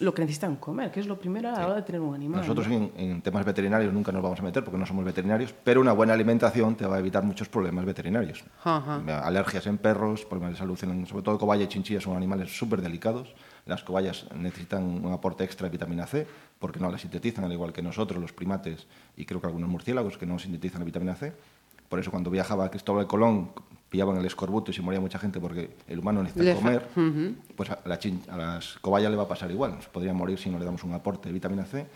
[0.01, 2.41] lo que necesitan comer, que es lo primero a la hora de tener un animal.
[2.41, 2.75] Nosotros ¿no?
[2.75, 5.93] en, en temas veterinarios nunca nos vamos a meter porque no somos veterinarios, pero una
[5.93, 8.45] buena alimentación te va a evitar muchos problemas veterinarios.
[8.65, 8.97] Ajá.
[9.25, 12.81] Alergias en perros, problemas de salud, en- sobre todo cobaya y chinchilla son animales súper
[12.83, 13.35] delicados.
[13.67, 16.27] Las cobayas necesitan un aporte extra de vitamina C
[16.59, 20.19] porque no la sintetizan, al igual que nosotros, los primates, y creo que algunos murciélagos
[20.19, 21.33] que no sintetizan la vitamina C.
[21.95, 23.51] Por eso cuando viajaba Cristóbal Colón
[23.89, 26.89] pillaban el escorbuto y se moría mucha gente porque el humano necesita Le fa- comer,
[27.55, 29.77] pues a, la chin- a las cobayas le va a pasar igual.
[29.81, 31.87] Se podrían morir si no le damos un aporte de vitamina C.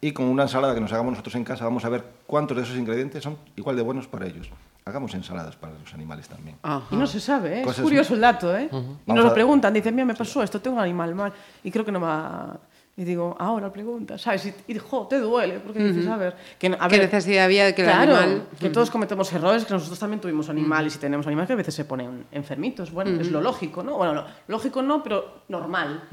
[0.00, 2.62] Y con una ensalada que nos hagamos nosotros en casa vamos a ver cuántos de
[2.62, 4.48] esos ingredientes son igual de buenos para ellos.
[4.84, 6.54] Hagamos ensaladas para los animales también.
[6.62, 6.86] Ajá.
[6.92, 7.64] Y no se sabe, ¿eh?
[7.68, 8.68] es curioso el dato, ¿eh?
[8.70, 11.32] Y Vamos nos lo a- preguntan, dicen, mira, me pasó esto, tengo un animal mal,
[11.64, 12.56] y creo que no va...
[12.98, 14.46] Y digo, ahora pregunta, ¿sabes?
[14.66, 16.34] Y, y jo, te duele, porque dices, a ver...
[16.58, 19.64] Que, a ¿Qué ver, necesidad había de que el claro, animal- que todos cometemos errores,
[19.64, 22.90] que nosotros también tuvimos animales y tenemos animales que a veces se ponen enfermitos.
[22.90, 23.96] Bueno, es lo lógico, ¿no?
[23.96, 26.08] Bueno, no, lógico no, pero normal.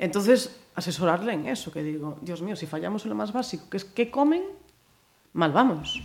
[0.00, 3.76] Entonces, asesorarle en eso, que digo, Dios mío, si fallamos en lo más básico, que
[3.76, 4.42] es qué comen,
[5.34, 6.02] mal vamos.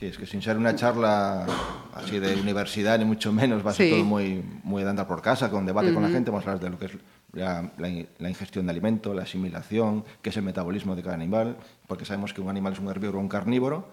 [0.00, 1.46] Sí, es que sin ser una charla
[1.94, 3.92] así de universidad, ni mucho menos, va a ser Sí.
[3.92, 6.64] todo muy, muy de andar por casa, con debate con la gente, vamos a hablar
[6.64, 6.92] de lo que es
[7.32, 11.14] la, la in- la ingestión de alimento, la asimilación, qué es el metabolismo de cada
[11.14, 13.86] animal, porque sabemos que un animal es un herbívoro o un carnívoro,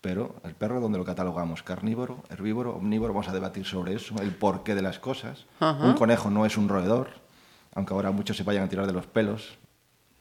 [0.00, 1.62] pero el perro, ¿dónde lo catalogamos?
[1.62, 3.12] ¿Carnívoro, herbívoro, omnívoro?
[3.12, 5.44] Vamos a debatir sobre eso, el porqué de las cosas.
[5.60, 5.84] Ajá.
[5.84, 7.08] Un conejo no es un roedor,
[7.74, 9.58] aunque ahora muchos se vayan a tirar de los pelos.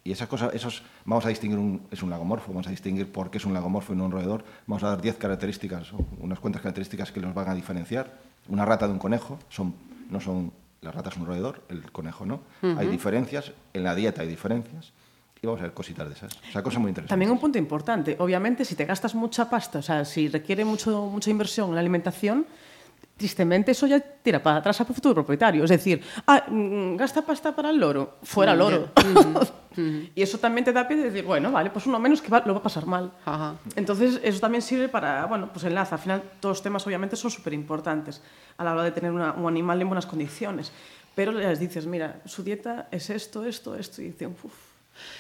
[0.03, 3.29] Y esas cosas, esos, vamos a distinguir, un, es un lagomorfo, vamos a distinguir por
[3.29, 4.43] qué es un lagomorfo y no un roedor.
[4.65, 8.17] Vamos a dar 10 características, unas cuantas características que los van a diferenciar.
[8.47, 9.75] Una rata de un conejo, son,
[10.09, 12.41] no son, la rata es un roedor, el conejo no.
[12.61, 14.93] Hay diferencias, en la dieta hay diferencias.
[15.41, 16.35] Y vamos a ver cositas de esas.
[16.35, 17.09] O sea, cosas muy interesantes.
[17.09, 21.05] También un punto importante, obviamente, si te gastas mucha pasta, o sea, si requiere mucho,
[21.05, 22.45] mucha inversión en la alimentación,
[23.19, 25.63] tristemente eso ya tira para atrás al futuro propietario.
[25.65, 28.89] Es decir, ah, mm, gasta pasta para el loro, fuera loro.
[30.15, 32.43] y eso también te da pie de decir, bueno, vale, pues uno menos que va-
[32.45, 33.11] lo va a pasar mal.
[33.25, 33.55] Ajá.
[33.75, 35.95] Entonces, eso también sirve para, bueno, pues enlaza.
[35.95, 38.21] Al final, todos los temas obviamente son súper importantes
[38.57, 40.71] a la hora de tener una- un animal en buenas condiciones.
[41.13, 44.53] Pero les dices, mira, su dieta es esto, esto, esto, y dicen, uff.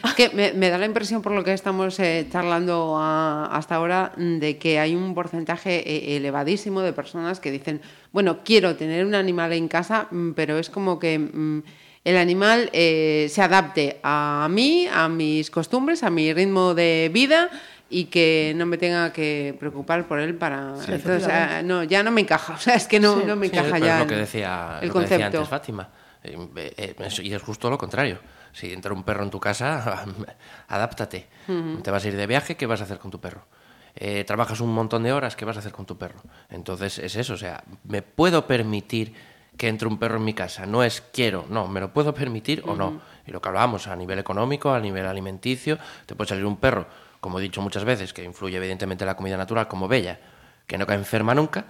[0.03, 3.75] Es que me, me da la impresión, por lo que estamos eh, charlando a- hasta
[3.75, 9.05] ahora, de que hay un porcentaje eh, elevadísimo de personas que dicen, bueno, quiero tener
[9.05, 11.63] un animal en casa, mm, pero es como que mm,
[12.05, 17.49] el animal eh, se adapte a mí, a mis costumbres, a mi ritmo de vida
[17.89, 20.75] y que no me tenga que preocupar por él para...
[20.77, 23.35] Sí, Entonces, ah, no, ya no me encaja, o sea, es que no, Sí, no
[23.35, 25.37] me Sí, encaja pero ya es lo que el- decía, el lo que decía concepto.
[25.39, 25.89] antes Fátima.
[26.23, 26.37] Eh,
[26.77, 28.19] eh, y es justo lo contrario.
[28.53, 30.05] Si entra un perro en tu casa,
[30.67, 31.27] adáptate.
[31.83, 33.45] Te vas a ir de viaje, ¿qué vas a hacer con tu perro?
[33.95, 36.21] Eh, trabajas un montón de horas, ¿qué vas a hacer con tu perro?
[36.49, 39.13] Entonces es eso, o sea, me puedo permitir
[39.57, 42.63] que entre un perro en mi casa, no es quiero, no, me lo puedo permitir
[42.65, 43.01] o no.
[43.27, 46.87] Y lo que hablábamos a nivel económico, a nivel alimenticio, te puede salir un perro,
[47.19, 50.19] como he dicho muchas veces, que influye evidentemente en la comida natural, como Bella,
[50.65, 51.65] que no cae enferma nunca,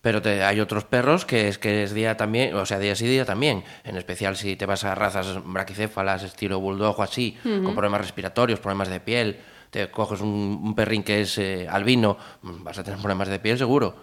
[0.00, 3.06] pero te- hay otros perros que es que es día también, o sea, día sí
[3.06, 3.64] día también.
[3.84, 8.60] En especial si te vas a razas braquicéfalas, estilo bulldog o así, con problemas respiratorios,
[8.60, 9.38] problemas de piel.
[9.70, 13.38] Te coges un, un perrín que es eh, albino, mm, vas a tener problemas de
[13.38, 13.96] piel seguro.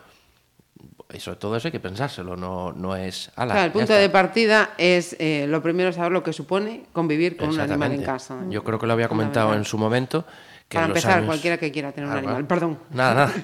[1.17, 3.31] Sobre todo eso hay que pensárselo, no, no es...
[3.35, 6.83] ala, Claro, el ya punto de partida es eh, lo primero saber lo que supone
[6.91, 8.37] convivir con un animal en casa.
[8.49, 10.25] Yo creo que lo había comentado en su momento.
[10.67, 12.45] Que Para empezar, años- cualquiera que quiera tener un Ah, animal.
[12.47, 12.79] Perdón.
[12.89, 13.33] Nada, nada.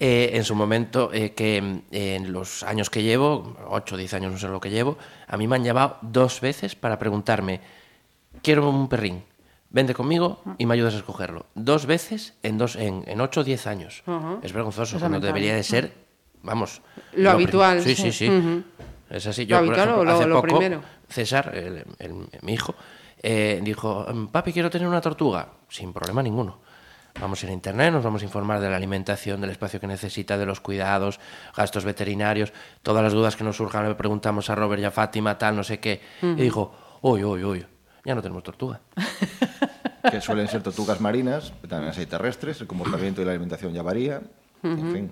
[0.00, 4.14] Eh, en su momento, eh, que mm, en los años que llevo, 8 o 10
[4.14, 7.60] años, no sé lo que llevo, a mí me han llevado dos veces para preguntarme,
[8.40, 9.24] quiero un perrín,
[9.70, 11.46] vende conmigo y me ayudas a escogerlo.
[11.56, 14.04] Dos veces en, dos, en, en 8 o 10 años.
[14.42, 15.92] Es vergonzoso, Es cuando debería de ser,
[16.44, 16.80] vamos...
[17.14, 18.12] Lo habitual, Sí, sí.
[18.12, 18.30] sí.
[19.10, 19.46] Es así.
[19.46, 20.82] Lo Yo, por habitual ejemplo, o lo- hace lo poco, primero.
[21.08, 22.74] César, el- el- mi hijo,
[23.20, 25.48] eh, dijo, papi, quiero tener una tortuga.
[25.68, 26.60] Sin problema ninguno.
[27.20, 29.86] Vamos a ir a internet, nos vamos a informar de la alimentación, del espacio que
[29.88, 31.18] necesita, de los cuidados,
[31.56, 32.52] gastos veterinarios,
[32.82, 35.64] todas las dudas que nos surjan, le preguntamos a Robert y a Fátima, tal, no
[35.64, 36.00] sé qué.
[36.22, 37.66] Y dijo, uy, uy, uy,
[38.04, 38.80] ya no tenemos tortuga.
[40.10, 43.82] que suelen ser tortugas marinas, pero también hay terrestres, el comportamiento y la alimentación ya
[43.82, 44.20] varía,
[44.62, 45.10] en fin.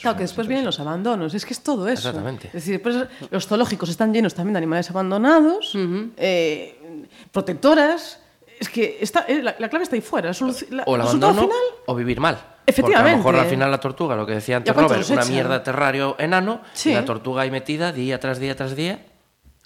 [0.00, 2.08] Claro, que después vienen los abandonos, es que es todo eso.
[2.08, 2.48] Exactamente.
[2.48, 2.96] Es decir, pues,
[3.30, 5.76] los zoológicos están llenos también de animales abandonados,
[6.16, 8.20] eh, protectoras.
[8.60, 10.30] Es que está, eh, la, la clave está ahí fuera.
[10.70, 12.38] La O el abandono final, o vivir mal.
[12.66, 12.82] Efectivamente.
[12.82, 14.96] Porque a lo mejor al final la tortuga, lo que decía antes ¿Y a cuántos
[14.98, 15.32] Robert, una echan?
[15.32, 16.90] mierda de terrario enano, Sí.
[16.90, 19.06] y la tortuga ahí metida día tras día tras día.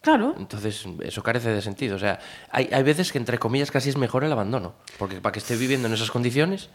[0.01, 0.35] claro.
[0.39, 1.97] Entonces, eso carece de sentido.
[1.97, 4.75] O sea, hay, hay veces que, entre comillas, casi es mejor el abandono.
[4.99, 6.71] Porque para que esté viviendo en esas condiciones,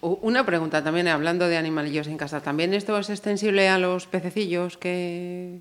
[0.00, 2.40] Una pregunta también, hablando de animalillos en casa.
[2.42, 5.60] ¿También esto es extensible a los pececillos que,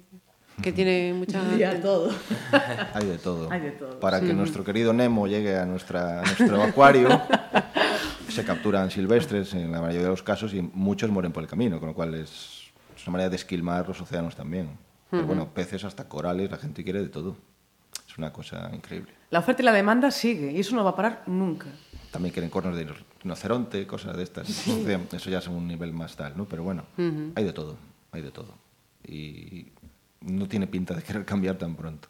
[0.61, 1.41] que tiene mucha...
[1.81, 2.11] todo.
[2.93, 3.51] Hay de todo.
[3.51, 3.99] Hay de todo.
[3.99, 7.09] Para que nuestro querido Nemo llegue a, nuestra, a nuestro acuario,
[8.29, 11.79] se capturan silvestres en la mayoría de los casos y muchos mueren por el camino,
[11.79, 14.69] con lo cual es, es una manera de esquilmar los océanos también.
[15.09, 17.35] Pero bueno, peces hasta corales, la gente quiere de todo.
[18.07, 19.11] Es una cosa increíble.
[19.29, 21.67] La oferta y la demanda sigue y eso no va a parar nunca.
[22.11, 22.87] También quieren cornos de
[23.21, 24.49] rinoceronte, cosas de estas.
[24.49, 26.45] Eso ya es un nivel más tal, ¿no?
[26.45, 27.77] Pero bueno, hay de todo,
[28.11, 28.53] hay de todo.
[29.05, 29.67] Y
[30.21, 32.07] no tiene pinta de querer cambiar tan pronto.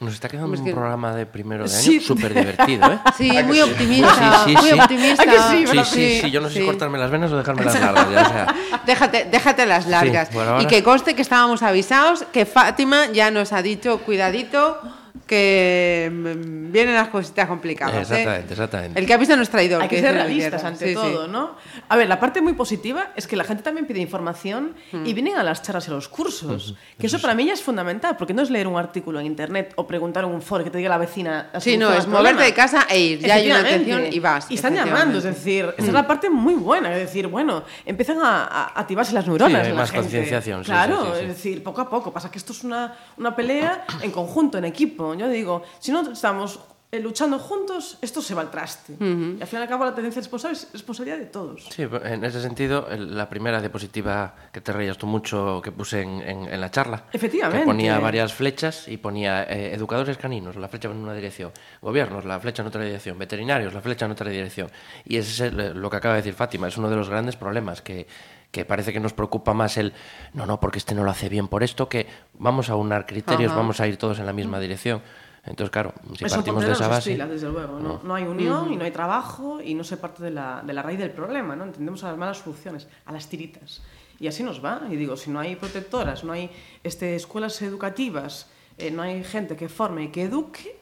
[0.00, 2.00] Nos está quedando Hombre, es un que- programa de primero de año Sí.
[2.00, 2.98] súper divertido, ¿eh?
[3.18, 5.22] Sí, muy optimista, Sí, sí, muy optimista.
[5.22, 5.58] ¿A que sí?
[5.58, 5.84] Sí, ¿verdad?
[5.84, 8.10] sí, sí, yo no sé si cortarme las venas o dejarme las largas.
[8.10, 8.54] ya, o sea,
[8.86, 10.34] Déjate, déjate las largas.
[10.34, 10.62] ahora.
[10.62, 14.78] Y que conste que estábamos avisados, que Fátima ya nos ha dicho, cuidadito,
[15.26, 17.94] que mm, vienen las cositas complicadas.
[17.94, 18.00] ¿eh?
[18.00, 19.00] Exactamente, exactamente.
[19.00, 19.80] El que avisa no es traidor.
[19.82, 20.94] Hay que dice ser realistas ante Sí, sí.
[20.94, 21.56] todo, ¿no?
[21.88, 24.74] A ver, la parte muy positiva es que la gente también pide información
[25.04, 26.74] y vienen a las charlas y a los cursos.
[26.98, 29.72] Que eso para mí ya es fundamental, porque no es leer un artículo en internet
[29.76, 31.48] o preguntar en un foro que te diga la vecina.
[31.52, 32.42] la Sí, no, es moverte problema.
[32.42, 33.18] de casa e ir.
[33.20, 34.50] Ya hay una atención y vas.
[34.50, 38.18] Y están llamando, es decir, esa es la parte muy buena, es decir, bueno, empiezan
[38.20, 39.60] a, a activarse las neuronas.
[39.62, 41.22] Sí, hay la más concienciación, sí, Claro, sí, sí, sí.
[41.22, 42.12] es decir, poco a poco.
[42.12, 45.03] Pasa que esto es una, una pelea en conjunto, en equipo.
[45.12, 46.60] Yo digo, si no estamos
[46.92, 48.92] eh, luchando juntos, esto se va al traste.
[49.00, 51.66] Y al fin y al cabo la tendencia responsable es responsabilidad de todos.
[51.70, 56.22] Sí, en ese sentido, la primera diapositiva que te reías tú mucho que puse en,
[56.22, 57.02] en- en la charla.
[57.12, 57.62] Efectivamente.
[57.62, 61.50] Que ponía varias flechas y ponía eh, educadores caninos, la flecha en una dirección,
[61.82, 64.70] gobiernos, la flecha en otra dirección, veterinarios, la flecha en otra dirección.
[65.04, 67.82] Y ese es lo que acaba de decir Fátima, es uno de los grandes problemas
[67.82, 68.06] que
[68.54, 69.92] que parece que nos preocupa más el
[70.32, 72.06] no, no, porque este no lo hace bien por esto, que
[72.38, 73.60] vamos a unar criterios, Ajá.
[73.60, 75.02] vamos a ir todos en la misma dirección.
[75.44, 77.12] Entonces, claro, si Eso partimos de esa base...
[77.12, 77.80] pilas, desde luego.
[77.80, 78.00] ¿no?
[78.02, 80.82] no hay unión y no hay trabajo y no se parte de la, de la
[80.82, 81.56] raíz del problema.
[81.56, 81.64] ¿no?
[81.64, 83.82] Entendemos a las malas soluciones, a las tiritas.
[84.20, 84.82] Y así nos va.
[84.88, 86.48] Y digo, si no hay protectoras, no hay
[86.84, 88.46] este, escuelas educativas,
[88.78, 90.78] eh, no hay gente que forme y que eduque,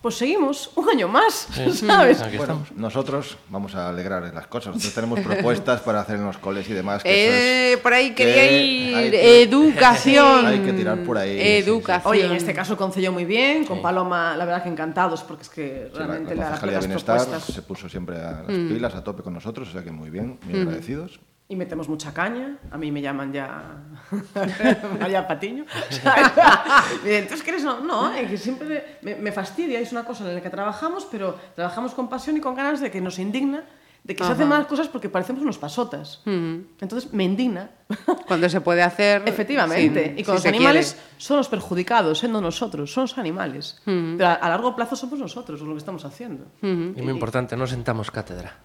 [0.00, 2.20] pues seguimos un año más, ¿sabes?
[2.20, 2.72] Aquí Bueno, estamos.
[2.72, 4.74] nosotros vamos a alegrar las cosas.
[4.74, 7.02] Nosotros tenemos propuestas para hacer en los coles y demás.
[7.02, 9.10] que Eh, es- por ahí que quería hay ir.
[9.12, 10.46] que- Educación.
[10.46, 11.70] Hay que tirar por ahí, sí, sí.
[11.70, 12.12] Educación.
[12.12, 15.48] Oye, en este caso concedió muy bien, con Paloma, la verdad que encantados, porque es
[15.48, 17.54] que Sí, la, realmente la la, Concejalía de Bienestar propuestas...
[17.54, 20.38] se puso siempre a las pilas, a tope con nosotros, o sea que muy bien,
[20.44, 21.18] muy agradecidos.
[21.54, 22.56] Y metemos mucha caña.
[22.72, 23.76] A mí me llaman ya
[25.00, 25.64] María Patiño.
[25.90, 27.62] O sea, Entonces, ¿qué eres?
[27.64, 29.78] No, no es que siempre me, me fastidia.
[29.78, 32.90] Es una cosa en la que trabajamos, pero trabajamos con pasión y con ganas de
[32.90, 33.62] que nos indigna
[34.02, 36.20] de que se hacen malas cosas porque parecemos unos pasotas.
[36.26, 37.70] Entonces me indigna.
[38.26, 39.22] Cuando se puede hacer.
[39.26, 40.04] Efectivamente.
[40.08, 41.08] sin- y con si los animales quiere.
[41.18, 43.80] son los perjudicados, siendo nosotros, son los animales.
[43.84, 46.46] Pero a, a largo plazo somos nosotros lo que estamos haciendo.
[46.62, 46.66] Y
[47.00, 48.56] muy importante, no sentamos cátedra.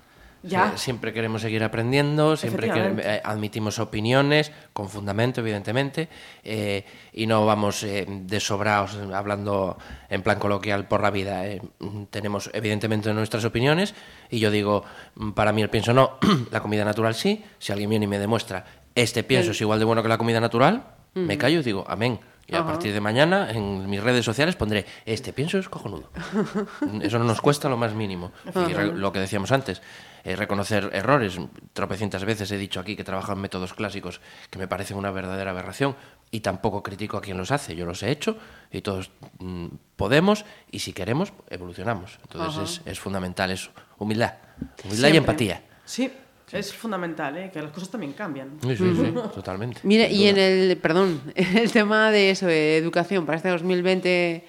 [0.43, 0.69] Ya.
[0.69, 6.07] Sea, siempre queremos seguir aprendiendo, siempre que, eh, admitimos opiniones, con fundamento, evidentemente,
[6.43, 9.77] eh, y no vamos eh, desobrados eh, hablando
[10.09, 11.45] en plan coloquial por la vida.
[11.45, 11.61] eh.
[11.79, 13.93] Mm, tenemos, evidentemente, nuestras opiniones,
[14.29, 14.83] y yo digo,
[15.15, 16.17] mm, para mí el pienso no,
[16.51, 17.43] la comida natural sí.
[17.57, 20.39] Si alguien viene y me demuestra, este pienso es igual de bueno que la comida
[20.39, 22.19] natural, me callo y digo, amén.
[22.47, 26.09] Y a partir de mañana en mis redes sociales pondré, este pienso es cojonudo.
[27.01, 28.31] Eso no nos cuesta lo más mínimo.
[28.67, 29.83] Y lo que decíamos antes,
[30.23, 31.39] eh, reconocer errores.
[31.73, 35.51] Tropecientas veces he dicho aquí que trabajo en métodos clásicos que me parecen una verdadera
[35.51, 35.95] aberración
[36.31, 37.75] y tampoco critico a quien los hace.
[37.75, 38.37] Yo los he hecho
[38.71, 42.19] y todos mm, podemos y si queremos evolucionamos.
[42.23, 43.71] Entonces es, es fundamental eso.
[43.97, 44.35] Humildad.
[44.83, 45.63] Humildad y empatía.
[45.85, 46.11] Sí,
[46.51, 47.49] es fundamental, ¿eh?
[47.51, 48.57] que las cosas también cambian.
[48.61, 49.81] Sí, sí, sí, totalmente.
[49.83, 54.47] Mira, y en el, perdón, en el tema de eso, de educación, para este 2020,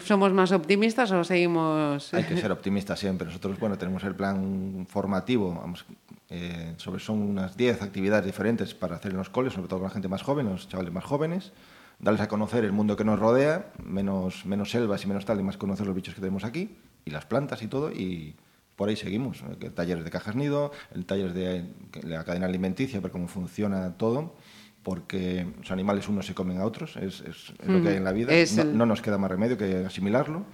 [0.00, 2.12] ¿somos más optimistas o seguimos...?
[2.14, 3.26] Hay que ser optimistas siempre.
[3.26, 5.84] Nosotros, bueno, tenemos el plan formativo, vamos,
[6.28, 9.88] eh, sobre son unas 10 actividades diferentes para hacer en los coles, sobre todo con
[9.88, 11.52] la gente más joven, los chavales más jóvenes,
[11.98, 15.42] darles a conocer el mundo que nos rodea, menos, menos selvas y menos tal, y
[15.42, 18.34] más conocer los bichos que tenemos aquí, y las plantas y todo, y
[18.74, 19.42] por ahí seguimos.
[19.74, 21.64] Talleres de cajas nido, el talleres de
[22.02, 24.34] la cadena alimenticia, ver cómo funciona todo,
[24.86, 28.04] porque los animales unos se comen a otros, es, es- es lo que hay en
[28.04, 28.32] la vida.
[28.32, 30.44] Es no, el- no nos queda más remedio que asimilarlo.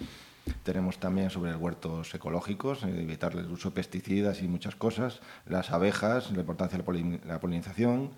[0.62, 5.70] Tenemos también sobre huertos ecológicos, eh, evitar el uso de pesticidas y muchas cosas, las
[5.70, 8.10] abejas, la importancia de la, polin- la polinización,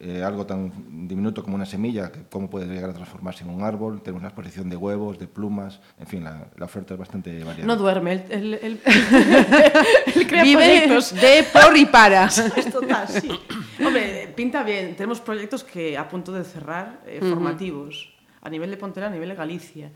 [0.00, 0.72] eh, algo tan
[1.08, 4.28] diminuto como una semilla, que cómo puede llegar a transformarse en un árbol, tenemos una
[4.28, 7.66] exposición de huevos, de plumas, en fin, la, la oferta es bastante variada.
[7.66, 8.80] No duerme, él- él
[10.28, 11.14] crea Vive proyectos.
[11.14, 12.26] de por y para.
[12.56, 13.28] Es total, sí.
[13.84, 14.96] Hombre, pinta bien.
[14.96, 19.28] Tenemos proyectos que a punto de cerrar, eh, formativos, a nivel de Pontera, a nivel
[19.28, 19.90] de Galicia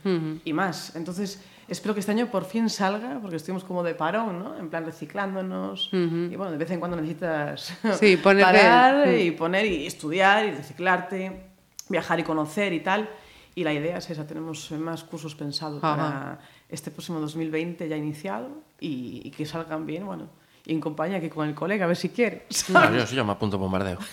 [0.45, 0.95] y más.
[0.97, 4.57] Entonces, espero que este año por fin salga, porque estuvimos como de parón, ¿no?
[4.59, 5.89] En plan reciclándonos.
[5.93, 9.19] Y bueno, de vez en cuando necesitas Sí, ponerte- parar Mm.
[9.21, 11.47] y poner y estudiar y reciclarte,
[11.89, 13.09] viajar y conocer y tal.
[13.55, 15.97] Y la idea es esa, tenemos más cursos pensados Ajá.
[15.97, 16.39] para
[16.71, 18.49] este próximo 2020 ya iniciado
[18.81, 20.29] y, y que salgan bien, bueno,
[20.65, 22.47] y en compañía que con el colega, a ver si quiere.
[22.71, 23.99] No, yo, sí, yo me apunto bombardeo.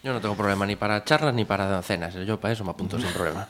[0.00, 2.14] Yo no tengo problema ni para charlas ni para cenas.
[2.14, 3.48] Yo para eso me apunto sin problema.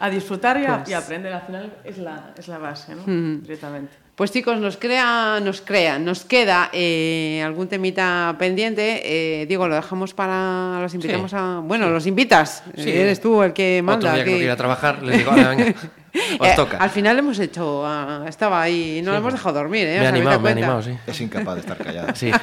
[0.00, 3.02] A disfrutar y, a, Pues- y aprender, al final es la, es la base, ¿no?
[3.06, 3.92] Directamente.
[4.16, 9.00] Pues chicos, nos crea, nos crea, nos queda eh, algún temita pendiente.
[9.42, 11.60] Eh, Diego, lo dejamos para los invitamos Sí, a.
[11.62, 12.62] Bueno, los invitas.
[12.76, 12.90] Sí.
[12.90, 14.10] Eres tú el que manda.
[14.10, 14.40] Otro día que no aquí.
[14.42, 15.64] quiera trabajar, les digo, "Ahora, venga,
[16.38, 16.76] os Eh, toca.
[16.76, 19.92] Al final hemos hecho, ah, estaba ahí, y no lo hemos dejado dormir, ¿eh?
[19.92, 20.66] Me ¿Os ha habéis animado, me ha cuenta?
[20.66, 20.98] animado, sí.
[21.10, 22.14] Es incapaz de estar callada.
[22.14, 22.38] Sí, sí,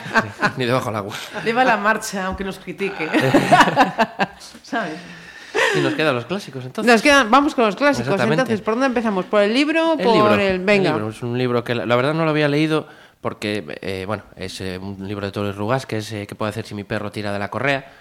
[0.57, 1.15] ni debajo del agua.
[1.45, 3.07] Lleva la marcha, aunque nos critique.
[4.63, 4.95] ¿Sabes?
[5.77, 6.91] Y nos quedan los clásicos, entonces.
[6.91, 8.19] Nos quedan, vamos con los clásicos.
[8.19, 9.25] Entonces, ¿por dónde empezamos?
[9.25, 10.39] ¿Por el libro o El por libro, el.
[10.41, 10.91] el Venga.
[10.91, 11.09] libro.
[11.09, 12.87] Es un libro que la, la verdad no lo había leído
[13.21, 16.49] porque, eh, bueno, es eh, un libro de Torres Rugas que es eh, ¿Qué puedo
[16.49, 17.91] hacer si mi perro tira de la correa?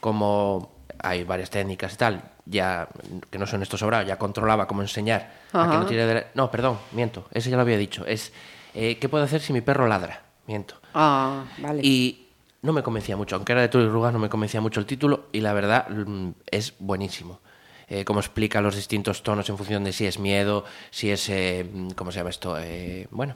[0.00, 2.88] Como hay varias técnicas y tal, ya
[3.30, 6.26] que no son estos sobrados, ya controlaba cómo enseñar a que no tire de la...
[6.34, 8.04] No, perdón, miento, ese ya lo había dicho.
[8.06, 8.32] Es
[8.72, 10.22] ¿Qué puedo hacer si mi perro ladra?
[10.46, 10.76] Miento.
[10.94, 11.80] Ah, vale.
[11.82, 12.29] Y
[12.62, 15.28] no me convencía mucho, aunque era de Torres Rugas, no me convencía mucho el título
[15.32, 17.40] y la verdad mm, es buenísimo.
[17.88, 21.68] Eh, cómo explica los distintos tonos en función de si es miedo, si es, eh,
[21.72, 22.56] mm, ¿cómo se llama esto?
[22.58, 23.34] Eh, bueno,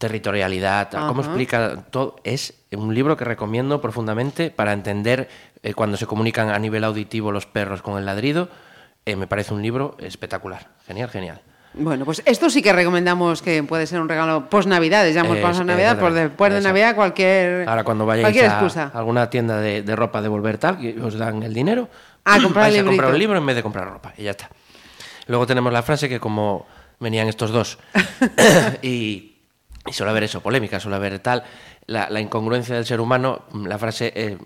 [0.00, 2.16] territorialidad, cómo explica todo.
[2.24, 5.28] Es un libro que recomiendo profundamente para entender
[5.62, 8.48] eh, cuando se comunican a nivel auditivo los perros con el ladrido.
[9.04, 11.42] Eh, me parece un libro espectacular, genial, genial.
[11.80, 15.14] Bueno, pues esto sí que recomendamos que puede ser un regalo post Navidades.
[15.14, 16.28] Ya hemos Es- pasado Navidad, pues exactamente.
[16.28, 16.72] después de Exacto.
[16.74, 17.68] Navidad cualquier.
[17.68, 21.16] Ahora cuando vayáis cualquier a alguna tienda de, de ropa a devolver tal, que os
[21.18, 21.88] dan el dinero,
[22.24, 24.32] Ah, comprar el vais a comprar un libro en vez de comprar ropa y ya
[24.32, 24.50] está.
[25.26, 26.66] Luego tenemos la frase que como
[26.98, 27.78] venían estos dos
[28.82, 29.36] y,
[29.86, 31.44] y suele haber eso, polémica, suele haber tal,
[31.86, 34.36] la, la incongruencia del ser humano, la frase, eh,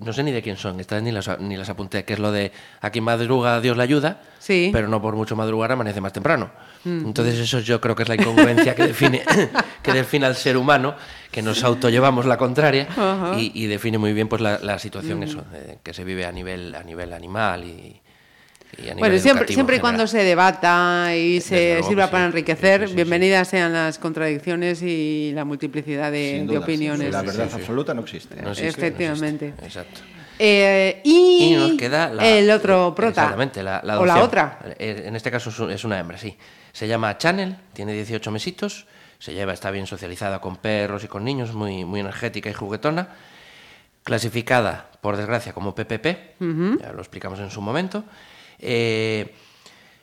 [0.00, 2.30] no sé ni de quién son, estas ni las, ni las apunté, que es lo
[2.32, 4.70] de a quien madruga Dios le ayuda, Sí.
[4.72, 6.50] pero no por mucho madrugar amanece más temprano.
[6.84, 9.22] Entonces eso yo creo que es la incongruencia que define,
[9.82, 10.94] que define al ser humano,
[11.30, 12.86] que nos autollevamos la contraria
[13.36, 16.32] y, y define muy bien pues la, la situación eso, eh, que se vive a
[16.32, 18.00] nivel, a nivel animal y,
[18.76, 22.80] y a nivel Bueno, siempre, y cuando se debata y se luego sirva para enriquecer,
[22.82, 27.10] Sí, sí, sí, bienvenidas sean las contradicciones y la multiplicidad de, opiniones.
[27.12, 27.60] La verdad Sí, sí.
[27.60, 28.36] absoluta no existe.
[28.42, 28.86] No existe, no existe.
[28.86, 29.54] Efectivamente.
[29.62, 30.00] Exacto.
[30.40, 33.22] Eh, y, Y nos queda la- el otro prota.
[33.22, 34.60] Exactamente, la, la o la otra.
[34.78, 36.36] Eh, En este caso es una hembra, sí.
[36.72, 38.86] Se llama Channel, tiene 18 mesitos,
[39.18, 43.08] se lleva, está bien socializada con perros y con niños, muy, muy energética y juguetona.
[44.04, 46.06] Clasificada, por desgracia, como PPP,
[46.80, 48.04] ya lo explicamos en su momento.
[48.58, 49.34] Eh,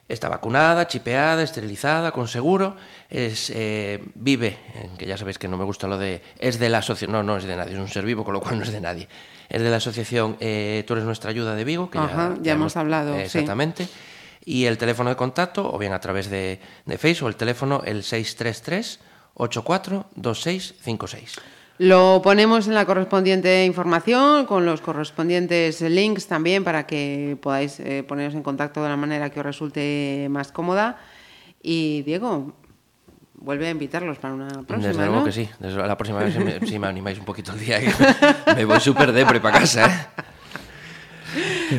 [0.07, 2.75] Está vacunada, chipeada, esterilizada, con seguro.
[3.09, 6.21] Es, eh, vive, eh, que ya sabéis que no me gusta lo de.
[6.37, 7.11] Es de la asociación.
[7.11, 8.81] No, no es de nadie, es un ser vivo, con lo cual no es de
[8.81, 9.07] nadie.
[9.49, 12.51] Es de la asociación eh, Tú eres nuestra ayuda de Vigo, que Ajá, ya, ya
[12.53, 13.21] hemos hablado, sí.
[13.21, 13.87] Exactamente.
[14.45, 18.03] Y el teléfono de contacto, o bien a través de, de Facebook, el teléfono el
[18.03, 18.99] 633
[19.33, 21.35] 842656.
[21.77, 28.03] Lo ponemos en la correspondiente información, con los correspondientes links también para que podáis eh,
[28.07, 30.97] poneros en contacto de la manera que os resulte más cómoda.
[31.61, 32.53] Y Diego,
[33.33, 34.87] vuelve a invitarlos para una próxima.
[34.87, 35.25] Desde luego ¿no?
[35.25, 35.49] que sí.
[35.59, 37.79] Desde la próxima vez, si me, si me animáis un poquito el día,
[38.55, 39.85] me voy súper depre para casa.
[39.85, 40.21] ¿eh?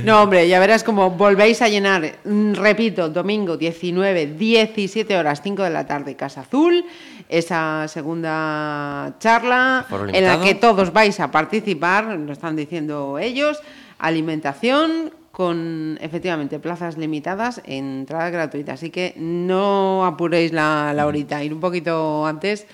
[0.04, 5.62] No, hombre, ya verás como volvéis a llenar, mm, repito, domingo 19, 17 horas, 5
[5.62, 6.84] de la tarde, Casa Azul,
[7.28, 13.60] esa segunda charla en la que todos vais a participar, lo están diciendo ellos,
[13.98, 21.52] alimentación con efectivamente plazas limitadas, entrada gratuita, así que no apuréis la, la horita, ir
[21.52, 22.66] un poquito antes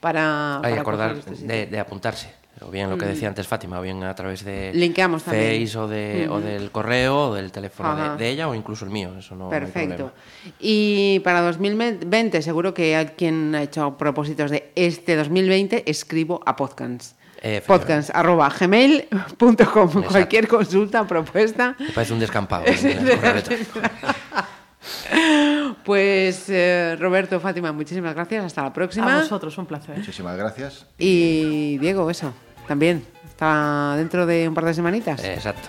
[0.00, 0.56] para...
[0.56, 2.32] Hay para acordar este de, de apuntarse.
[2.62, 5.66] O bien lo que decía antes Fátima, o bien a través de Linkeamos también.
[5.66, 8.90] Face o, de, o del correo o del teléfono de, de ella o incluso el
[8.90, 9.10] mío.
[9.18, 10.12] Eso no, no hay Perfecto.
[10.58, 16.56] y para 2020, seguro que hay quien ha hecho propósitos de este 2020, escribo a
[16.56, 17.16] podcast.
[17.66, 20.02] Podcast arroba gmail.com.
[20.04, 21.76] Cualquier consulta, propuesta.
[21.78, 22.64] Me parece un descampado.
[22.66, 23.66] ¿eh?
[25.84, 28.44] Pues eh, Roberto, Fátima, muchísimas gracias.
[28.44, 29.18] Hasta la A próxima.
[29.20, 29.96] vosotros, un placer.
[29.96, 30.86] Muchísimas gracias.
[30.98, 32.32] Y Diego, eso,
[32.66, 33.04] también.
[33.28, 35.22] Está dentro de un par de semanitas.
[35.22, 35.68] Exacto.